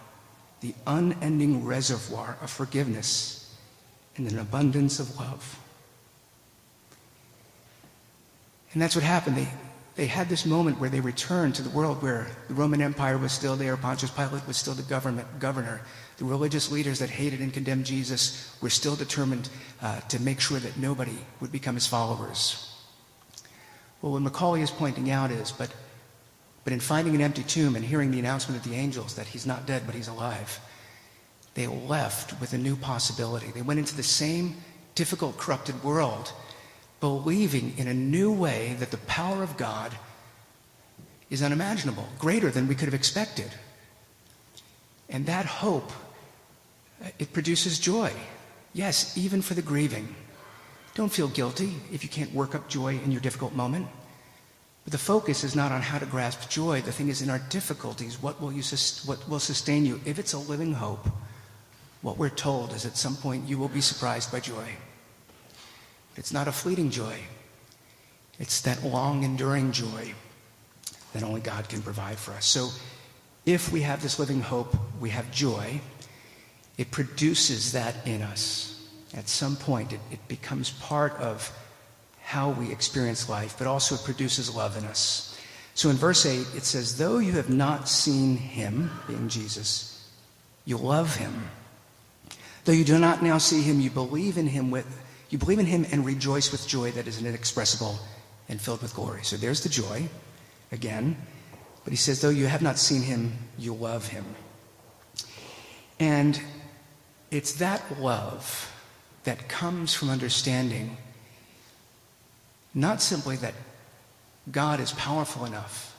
the 0.60 0.74
unending 0.86 1.64
reservoir 1.64 2.36
of 2.42 2.50
forgiveness, 2.50 3.56
and 4.16 4.30
an 4.30 4.38
abundance 4.38 5.00
of 5.00 5.18
love. 5.18 5.58
And 8.74 8.82
that's 8.82 8.94
what 8.94 9.04
happened. 9.04 9.38
They, 9.38 9.48
they 9.96 10.06
had 10.06 10.28
this 10.28 10.44
moment 10.44 10.78
where 10.78 10.90
they 10.90 11.00
returned 11.00 11.54
to 11.54 11.62
the 11.62 11.70
world 11.70 12.02
where 12.02 12.26
the 12.48 12.54
Roman 12.54 12.82
Empire 12.82 13.16
was 13.16 13.32
still 13.32 13.56
there, 13.56 13.78
Pontius 13.78 14.10
Pilate 14.10 14.46
was 14.46 14.58
still 14.58 14.74
the 14.74 14.82
government, 14.82 15.26
governor. 15.40 15.80
The 16.18 16.26
religious 16.26 16.70
leaders 16.70 16.98
that 16.98 17.08
hated 17.08 17.40
and 17.40 17.52
condemned 17.52 17.86
Jesus 17.86 18.54
were 18.60 18.68
still 18.68 18.94
determined 18.94 19.48
uh, 19.80 20.00
to 20.00 20.20
make 20.20 20.38
sure 20.38 20.58
that 20.58 20.76
nobody 20.76 21.16
would 21.40 21.50
become 21.50 21.74
his 21.74 21.86
followers. 21.86 22.74
Well, 24.02 24.12
what 24.12 24.22
McCaulley 24.22 24.60
is 24.60 24.70
pointing 24.70 25.10
out 25.10 25.30
is, 25.30 25.50
but, 25.50 25.72
but 26.64 26.74
in 26.74 26.80
finding 26.80 27.14
an 27.14 27.22
empty 27.22 27.42
tomb 27.42 27.74
and 27.74 27.84
hearing 27.84 28.10
the 28.10 28.18
announcement 28.18 28.62
of 28.62 28.70
the 28.70 28.76
angels 28.76 29.14
that 29.14 29.26
he's 29.26 29.46
not 29.46 29.66
dead, 29.66 29.84
but 29.86 29.94
he's 29.94 30.08
alive, 30.08 30.60
they 31.54 31.66
left 31.66 32.38
with 32.38 32.52
a 32.52 32.58
new 32.58 32.76
possibility. 32.76 33.50
They 33.50 33.62
went 33.62 33.80
into 33.80 33.96
the 33.96 34.02
same 34.02 34.56
difficult, 34.94 35.38
corrupted 35.38 35.82
world 35.82 36.32
believing 37.00 37.74
in 37.76 37.88
a 37.88 37.94
new 37.94 38.32
way 38.32 38.76
that 38.78 38.90
the 38.90 38.96
power 38.98 39.42
of 39.42 39.56
God 39.56 39.92
is 41.30 41.42
unimaginable, 41.42 42.06
greater 42.18 42.50
than 42.50 42.68
we 42.68 42.74
could 42.74 42.86
have 42.86 42.94
expected. 42.94 43.50
And 45.08 45.26
that 45.26 45.46
hope, 45.46 45.90
uh, 47.04 47.08
it 47.18 47.32
produces 47.32 47.78
joy. 47.78 48.12
Yes, 48.72 49.16
even 49.16 49.42
for 49.42 49.54
the 49.54 49.62
grieving. 49.62 50.14
Don't 50.94 51.12
feel 51.12 51.28
guilty 51.28 51.74
if 51.92 52.02
you 52.02 52.08
can't 52.08 52.32
work 52.32 52.54
up 52.54 52.68
joy 52.68 52.98
in 53.04 53.12
your 53.12 53.20
difficult 53.20 53.54
moment. 53.54 53.86
But 54.84 54.92
the 54.92 54.98
focus 54.98 55.42
is 55.42 55.56
not 55.56 55.72
on 55.72 55.82
how 55.82 55.98
to 55.98 56.06
grasp 56.06 56.48
joy. 56.48 56.80
The 56.80 56.92
thing 56.92 57.08
is, 57.08 57.20
in 57.20 57.28
our 57.28 57.40
difficulties, 57.50 58.22
what 58.22 58.40
will, 58.40 58.52
you 58.52 58.62
what 59.04 59.28
will 59.28 59.40
sustain 59.40 59.84
you? 59.84 60.00
If 60.04 60.18
it's 60.18 60.32
a 60.32 60.38
living 60.38 60.72
hope, 60.72 61.06
what 62.02 62.18
we're 62.18 62.28
told 62.28 62.72
is 62.72 62.86
at 62.86 62.96
some 62.96 63.16
point 63.16 63.48
you 63.48 63.58
will 63.58 63.68
be 63.68 63.80
surprised 63.80 64.30
by 64.30 64.40
joy. 64.40 64.68
It's 66.16 66.32
not 66.32 66.48
a 66.48 66.52
fleeting 66.52 66.90
joy. 66.90 67.18
It's 68.38 68.60
that 68.62 68.82
long, 68.82 69.24
enduring 69.24 69.72
joy 69.72 70.12
that 71.12 71.22
only 71.22 71.40
God 71.40 71.68
can 71.68 71.82
provide 71.82 72.18
for 72.18 72.32
us. 72.32 72.46
So, 72.46 72.68
if 73.46 73.70
we 73.70 73.82
have 73.82 74.02
this 74.02 74.18
living 74.18 74.40
hope, 74.40 74.76
we 75.00 75.10
have 75.10 75.30
joy, 75.30 75.80
it 76.76 76.90
produces 76.90 77.72
that 77.72 77.94
in 78.06 78.20
us. 78.20 78.88
At 79.14 79.28
some 79.28 79.56
point, 79.56 79.92
it, 79.92 80.00
it 80.10 80.28
becomes 80.28 80.70
part 80.72 81.12
of 81.14 81.56
how 82.22 82.50
we 82.50 82.72
experience 82.72 83.28
life, 83.28 83.54
but 83.56 83.68
also 83.68 83.94
it 83.94 84.02
produces 84.04 84.54
love 84.54 84.76
in 84.76 84.84
us. 84.84 85.40
So 85.74 85.90
in 85.90 85.96
verse 85.96 86.26
8, 86.26 86.38
it 86.56 86.64
says, 86.64 86.98
Though 86.98 87.18
you 87.18 87.32
have 87.32 87.48
not 87.48 87.88
seen 87.88 88.36
him, 88.36 88.90
being 89.06 89.28
Jesus, 89.28 90.10
you 90.64 90.76
love 90.76 91.16
him. 91.16 91.50
Though 92.64 92.72
you 92.72 92.84
do 92.84 92.98
not 92.98 93.22
now 93.22 93.38
see 93.38 93.62
him, 93.62 93.80
you 93.80 93.90
believe 93.90 94.38
in 94.38 94.48
him 94.48 94.72
with 94.72 94.86
you 95.30 95.38
believe 95.38 95.58
in 95.58 95.66
him 95.66 95.86
and 95.90 96.04
rejoice 96.04 96.52
with 96.52 96.66
joy 96.66 96.90
that 96.92 97.06
is 97.06 97.20
inexpressible 97.20 97.98
and 98.48 98.60
filled 98.60 98.82
with 98.82 98.94
glory. 98.94 99.20
So 99.24 99.36
there's 99.36 99.62
the 99.62 99.68
joy 99.68 100.08
again. 100.72 101.16
But 101.84 101.92
he 101.92 101.96
says, 101.96 102.20
though 102.20 102.30
you 102.30 102.46
have 102.46 102.62
not 102.62 102.78
seen 102.78 103.02
him, 103.02 103.32
you 103.58 103.74
love 103.74 104.08
him. 104.08 104.24
And 105.98 106.40
it's 107.30 107.54
that 107.54 108.00
love 108.00 108.72
that 109.24 109.48
comes 109.48 109.94
from 109.94 110.10
understanding 110.10 110.96
not 112.74 113.00
simply 113.00 113.36
that 113.36 113.54
God 114.50 114.80
is 114.80 114.92
powerful 114.92 115.44
enough 115.44 115.96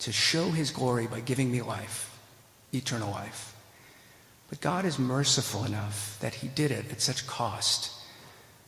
to 0.00 0.12
show 0.12 0.50
his 0.50 0.70
glory 0.70 1.06
by 1.06 1.20
giving 1.20 1.50
me 1.50 1.62
life, 1.62 2.18
eternal 2.72 3.10
life, 3.10 3.54
but 4.50 4.60
God 4.60 4.84
is 4.84 4.98
merciful 4.98 5.64
enough 5.64 6.18
that 6.20 6.34
he 6.34 6.48
did 6.48 6.70
it 6.70 6.90
at 6.90 7.00
such 7.00 7.26
cost 7.26 7.97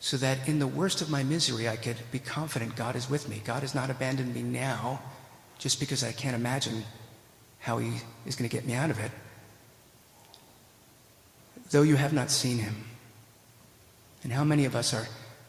so 0.01 0.17
that 0.17 0.49
in 0.49 0.59
the 0.59 0.67
worst 0.67 1.03
of 1.03 1.11
my 1.11 1.23
misery, 1.23 1.69
I 1.69 1.77
could 1.77 1.99
be 2.11 2.19
confident 2.19 2.75
God 2.75 2.97
is 2.97 3.09
with 3.09 3.29
me. 3.29 3.43
God 3.45 3.61
has 3.61 3.75
not 3.75 3.91
abandoned 3.91 4.35
me 4.35 4.43
now 4.43 5.01
just 5.59 5.79
because 5.79 6.03
I 6.03 6.11
can't 6.11 6.35
imagine 6.35 6.85
how 7.59 7.77
He 7.77 7.93
is 8.25 8.35
going 8.35 8.49
to 8.49 8.55
get 8.55 8.67
me 8.67 8.73
out 8.73 8.89
of 8.89 8.99
it. 8.99 9.11
Though 11.71 11.83
you 11.83 11.97
have 11.97 12.15
not 12.15 12.31
seen 12.31 12.59
Him. 12.59 12.85
And 14.23 14.33
how 14.33 14.43
many 14.43 14.65
of 14.65 14.75
us 14.75 14.95
are 14.95 15.07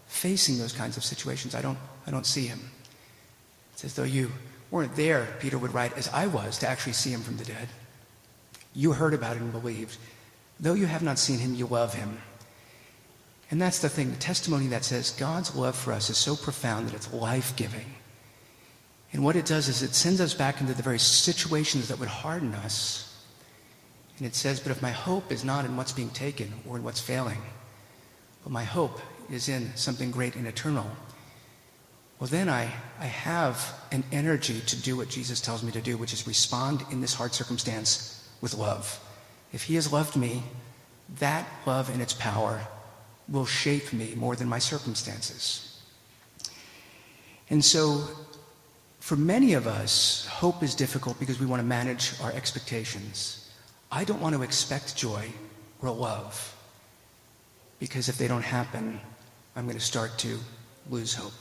facing 0.08 0.58
those 0.58 0.74
kinds 0.74 0.98
of 0.98 1.06
situations? 1.06 1.56
I 1.56 1.62
don't, 1.62 1.78
I 2.06 2.12
don't 2.12 2.26
see 2.26 2.46
Him. 2.46 2.60
It's 3.72 3.86
as 3.86 3.96
though 3.96 4.04
you 4.04 4.32
weren't 4.70 4.98
there, 4.98 5.28
Peter 5.40 5.58
would 5.58 5.74
write, 5.74 5.98
as 5.98 6.10
I 6.10 6.28
was 6.28 6.58
to 6.60 6.68
actually 6.68 6.94
see 6.94 7.12
Him 7.12 7.22
from 7.22 7.38
the 7.38 7.46
dead. 7.46 7.70
You 8.74 8.92
heard 8.92 9.14
about 9.14 9.38
it 9.38 9.42
and 9.42 9.52
believed. 9.52 9.98
Though 10.60 10.74
you 10.74 10.88
have 10.88 11.04
not 11.04 11.20
seen 11.20 11.40
Him, 11.40 11.56
you 11.56 11.68
love 11.68 11.94
Him. 11.94 12.18
And 13.52 13.62
that's 13.62 13.80
the 13.80 13.90
thing, 13.90 14.10
the 14.10 14.18
testimony 14.18 14.68
that 14.68 14.86
says 14.86 15.12
God's 15.12 15.54
love 15.56 15.76
for 15.76 15.92
us 15.92 16.10
is 16.10 16.18
so 16.18 16.38
profound 16.38 16.88
that 16.88 16.96
it's 16.96 17.14
life 17.14 17.54
giving. 17.58 17.86
And 19.12 19.26
what 19.26 19.36
it 19.36 19.46
does 19.46 19.68
is 19.68 19.84
it 19.84 19.94
sends 19.94 20.22
us 20.22 20.34
back 20.34 20.62
into 20.62 20.74
the 20.74 20.82
very 20.82 21.00
situations 21.00 21.90
that 21.90 22.00
would 22.00 22.08
harden 22.08 22.54
us. 22.56 23.14
And 24.18 24.26
it 24.26 24.36
says, 24.36 24.62
But 24.62 24.72
if 24.72 24.82
my 24.82 24.92
hope 24.92 25.34
is 25.34 25.44
not 25.44 25.66
in 25.66 25.76
what's 25.76 25.92
being 25.92 26.12
taken 26.12 26.54
or 26.66 26.78
in 26.78 26.84
what's 26.84 27.02
failing, 27.02 27.42
but 28.44 28.54
my 28.54 28.64
hope 28.64 29.02
is 29.30 29.50
in 29.50 29.76
something 29.76 30.12
great 30.12 30.36
and 30.38 30.48
eternal, 30.48 30.90
well, 32.20 32.30
then 32.30 32.48
I, 32.48 32.72
I 33.00 33.06
have 33.06 33.74
an 33.92 34.06
energy 34.14 34.62
to 34.62 34.76
do 34.78 34.96
what 34.96 35.10
Jesus 35.10 35.42
tells 35.42 35.62
me 35.62 35.74
to 35.74 35.82
do, 35.82 35.98
which 35.98 36.14
is 36.14 36.26
respond 36.26 36.86
in 36.90 37.02
this 37.02 37.16
hard 37.16 37.34
circumstance 37.34 38.30
with 38.40 38.54
love. 38.54 39.04
If 39.52 39.64
He 39.64 39.76
has 39.76 39.92
loved 39.92 40.16
me, 40.16 40.44
that 41.20 41.46
love 41.66 41.90
and 41.90 42.02
its 42.02 42.14
power 42.14 42.62
will 43.28 43.46
shape 43.46 43.94
me 43.94 44.14
more 44.16 44.36
than 44.36 44.48
my 44.48 44.60
circumstances. 44.60 45.82
And 47.50 47.64
so 47.64 48.08
For 49.02 49.16
many 49.16 49.56
of 49.56 49.66
us, 49.66 50.28
hope 50.28 50.62
is 50.62 50.76
difficult 50.76 51.20
because 51.20 51.40
we 51.40 51.48
want 51.48 51.60
to 51.60 51.66
manage 51.66 52.14
our 52.22 52.32
expectations. 52.32 53.50
I 53.92 54.04
don't 54.04 54.22
want 54.22 54.36
to 54.36 54.44
expect 54.44 54.96
joy 54.96 55.28
or 55.82 55.90
love 55.90 56.56
because 57.80 58.10
if 58.10 58.18
they 58.18 58.28
don't 58.28 58.44
happen, 58.44 59.02
I'm 59.56 59.66
going 59.66 59.78
to 59.78 59.84
start 59.84 60.20
to 60.20 60.38
lose 60.90 61.16
hope. 61.16 61.34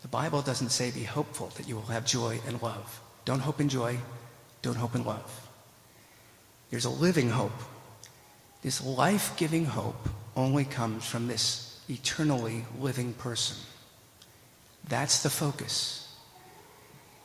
The 0.00 0.08
Bible 0.08 0.40
doesn't 0.40 0.70
say 0.70 0.90
be 0.90 1.04
hopeful 1.04 1.52
that 1.56 1.68
you 1.68 1.76
will 1.76 1.92
have 1.92 2.06
joy 2.06 2.40
and 2.48 2.60
love. 2.62 3.00
Don't 3.26 3.40
hope 3.40 3.60
in 3.60 3.68
joy, 3.68 3.98
don't 4.62 4.76
hope 4.76 4.94
in 4.94 5.04
love. 5.04 5.48
There's 6.70 6.86
a 6.86 6.90
living 6.90 7.28
hope. 7.28 7.60
This 8.62 8.82
life 8.82 9.36
giving 9.36 9.66
hope 9.66 10.08
only 10.36 10.64
comes 10.64 11.04
from 11.04 11.26
this 11.26 11.80
eternally 11.88 12.64
living 12.78 13.12
person. 13.14 13.56
That's 14.88 15.22
the 15.22 15.30
focus. 15.30 16.00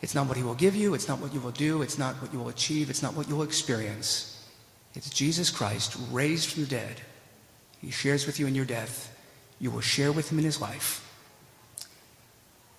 It's 0.01 0.15
not 0.15 0.27
what 0.27 0.37
he 0.37 0.43
will 0.43 0.55
give 0.55 0.75
you, 0.75 0.93
it's 0.93 1.07
not 1.07 1.19
what 1.19 1.33
you 1.33 1.39
will 1.39 1.51
do, 1.51 1.81
it's 1.81 1.97
not 1.97 2.15
what 2.21 2.31
you 2.31 2.39
will 2.39 2.49
achieve, 2.49 2.89
it's 2.89 3.03
not 3.03 3.15
what 3.15 3.27
you 3.27 3.35
will 3.35 3.43
experience. 3.43 4.47
It's 4.95 5.09
Jesus 5.09 5.49
Christ 5.49 5.97
raised 6.11 6.51
from 6.51 6.63
the 6.63 6.69
dead. 6.69 7.01
He 7.81 7.91
shares 7.91 8.25
with 8.25 8.39
you 8.39 8.47
in 8.47 8.55
your 8.55 8.65
death. 8.65 9.15
You 9.59 9.71
will 9.71 9.81
share 9.81 10.11
with 10.11 10.31
him 10.31 10.39
in 10.39 10.45
his 10.45 10.61
life. 10.61 11.05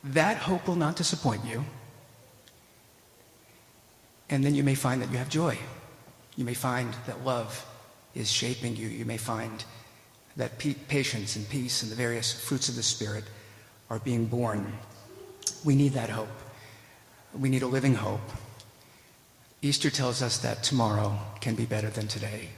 That 0.02 0.38
hope 0.38 0.66
will 0.66 0.76
not 0.76 0.96
disappoint 0.96 1.44
you. 1.44 1.64
And 4.30 4.44
then 4.44 4.54
you 4.54 4.64
may 4.64 4.74
find 4.74 5.02
that 5.02 5.10
you 5.10 5.18
have 5.18 5.28
joy. 5.28 5.58
You 6.36 6.44
may 6.44 6.54
find 6.54 6.94
that 7.06 7.24
love 7.24 7.66
is 8.14 8.30
shaping 8.30 8.76
you. 8.76 8.88
You 8.88 9.04
may 9.04 9.18
find 9.18 9.64
that 10.40 10.58
patience 10.88 11.36
and 11.36 11.46
peace 11.50 11.82
and 11.82 11.92
the 11.92 11.96
various 11.96 12.32
fruits 12.32 12.70
of 12.70 12.76
the 12.76 12.82
Spirit 12.82 13.24
are 13.90 13.98
being 13.98 14.24
born. 14.24 14.72
We 15.64 15.74
need 15.74 15.92
that 15.92 16.08
hope. 16.08 16.28
We 17.38 17.50
need 17.50 17.62
a 17.62 17.66
living 17.66 17.94
hope. 17.94 18.26
Easter 19.60 19.90
tells 19.90 20.22
us 20.22 20.38
that 20.38 20.62
tomorrow 20.62 21.18
can 21.42 21.54
be 21.54 21.66
better 21.66 21.90
than 21.90 22.08
today. 22.08 22.48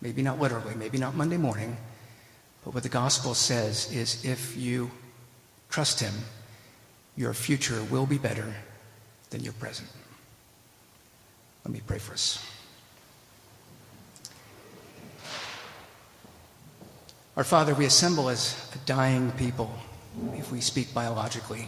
Maybe 0.00 0.22
not 0.22 0.40
literally, 0.40 0.76
maybe 0.76 0.98
not 0.98 1.16
Monday 1.16 1.36
morning, 1.36 1.76
but 2.64 2.74
what 2.74 2.84
the 2.84 2.88
gospel 2.88 3.34
says 3.34 3.90
is 3.92 4.24
if 4.24 4.56
you 4.56 4.92
trust 5.68 5.98
Him, 5.98 6.14
your 7.16 7.34
future 7.34 7.82
will 7.90 8.06
be 8.06 8.18
better 8.18 8.54
than 9.30 9.42
your 9.42 9.54
present. 9.54 9.88
Let 11.64 11.74
me 11.74 11.82
pray 11.84 11.98
for 11.98 12.12
us. 12.12 12.38
Our 17.34 17.44
Father, 17.44 17.74
we 17.74 17.86
assemble 17.86 18.28
as 18.28 18.54
a 18.74 18.78
dying 18.86 19.32
people, 19.32 19.72
if 20.34 20.52
we 20.52 20.60
speak 20.60 20.92
biologically. 20.92 21.66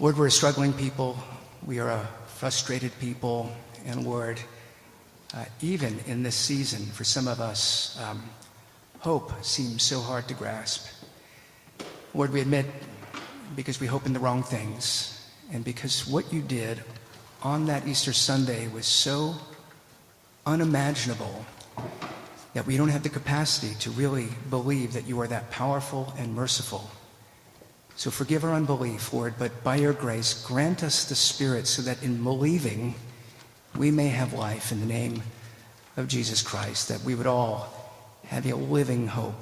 Lord, 0.00 0.18
we're 0.18 0.26
a 0.26 0.32
struggling 0.32 0.72
people. 0.72 1.16
We 1.64 1.78
are 1.78 1.90
a 1.90 2.08
frustrated 2.26 2.90
people. 2.98 3.52
And 3.86 4.04
Lord, 4.04 4.40
uh, 5.32 5.44
even 5.60 6.00
in 6.08 6.24
this 6.24 6.34
season, 6.34 6.86
for 6.86 7.04
some 7.04 7.28
of 7.28 7.38
us, 7.38 7.96
um, 8.02 8.28
hope 8.98 9.32
seems 9.44 9.84
so 9.84 10.00
hard 10.00 10.26
to 10.26 10.34
grasp. 10.34 10.88
Lord, 12.12 12.32
we 12.32 12.40
admit 12.40 12.66
because 13.54 13.78
we 13.78 13.86
hope 13.86 14.06
in 14.06 14.12
the 14.12 14.18
wrong 14.18 14.42
things 14.42 15.24
and 15.52 15.64
because 15.64 16.08
what 16.08 16.32
you 16.32 16.42
did 16.42 16.82
on 17.44 17.66
that 17.66 17.86
Easter 17.86 18.12
Sunday 18.12 18.66
was 18.66 18.86
so 18.86 19.36
unimaginable 20.46 21.46
that 22.54 22.66
we 22.66 22.76
don't 22.76 22.88
have 22.88 23.02
the 23.02 23.08
capacity 23.08 23.74
to 23.80 23.90
really 23.90 24.28
believe 24.48 24.92
that 24.92 25.06
you 25.06 25.20
are 25.20 25.28
that 25.28 25.50
powerful 25.50 26.12
and 26.18 26.34
merciful. 26.34 26.90
So 27.96 28.10
forgive 28.10 28.44
our 28.44 28.54
unbelief, 28.54 29.12
Lord, 29.12 29.34
but 29.38 29.62
by 29.62 29.76
your 29.76 29.92
grace, 29.92 30.44
grant 30.46 30.82
us 30.82 31.04
the 31.04 31.14
Spirit 31.14 31.66
so 31.66 31.82
that 31.82 32.02
in 32.02 32.22
believing, 32.22 32.94
we 33.76 33.90
may 33.90 34.08
have 34.08 34.32
life 34.32 34.72
in 34.72 34.80
the 34.80 34.86
name 34.86 35.22
of 35.96 36.08
Jesus 36.08 36.42
Christ, 36.42 36.88
that 36.88 37.02
we 37.02 37.14
would 37.14 37.26
all 37.26 37.68
have 38.26 38.46
a 38.46 38.56
living 38.56 39.06
hope, 39.06 39.40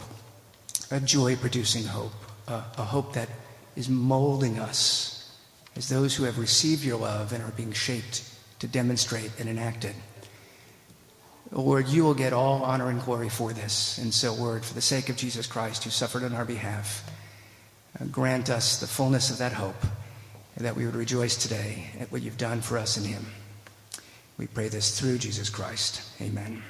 a 0.91 1.01
joy 1.01 1.37
producing 1.37 1.85
hope, 1.85 2.13
a, 2.47 2.65
a 2.79 2.85
hope 2.85 3.13
that 3.15 3.29
is 3.77 3.89
molding 3.89 4.59
us 4.59 5.33
as 5.77 5.89
those 5.89 6.17
who 6.17 6.25
have 6.25 6.39
received 6.39 6.85
your 6.85 6.99
love 6.99 7.33
and 7.33 7.43
are 7.45 7.53
being 7.53 7.73
shaped 7.73 8.29
to 8.59 8.67
demonstrate 8.67 9.31
and 9.39 9.49
enact 9.49 9.85
it. 9.85 9.95
Lord, 11.51 11.89
you 11.89 12.05
will 12.05 12.15
get 12.15 12.33
all 12.33 12.63
honor 12.63 12.91
and 12.91 13.03
glory 13.03 13.29
for 13.29 13.53
this. 13.53 13.99
And 13.99 14.13
so, 14.13 14.35
Lord, 14.35 14.65
for 14.65 14.75
the 14.75 14.81
sake 14.81 15.09
of 15.09 15.17
Jesus 15.17 15.47
Christ 15.47 15.85
who 15.85 15.91
suffered 15.91 16.23
on 16.23 16.35
our 16.35 16.45
behalf, 16.45 17.09
uh, 17.99 18.05
grant 18.07 18.51
us 18.51 18.81
the 18.81 18.87
fullness 18.87 19.31
of 19.31 19.39
that 19.39 19.53
hope 19.53 19.83
and 20.57 20.65
that 20.65 20.77
we 20.77 20.85
would 20.85 20.95
rejoice 20.95 21.37
today 21.37 21.91
at 22.01 22.13
what 22.13 22.23
you've 22.23 22.37
done 22.37 22.61
for 22.61 22.77
us 22.77 22.99
in 22.99 23.05
him. 23.05 23.25
We 24.37 24.47
pray 24.47 24.69
this 24.69 24.99
through 24.99 25.19
Jesus 25.19 25.49
Christ. 25.49 26.03
Amen. 26.21 26.63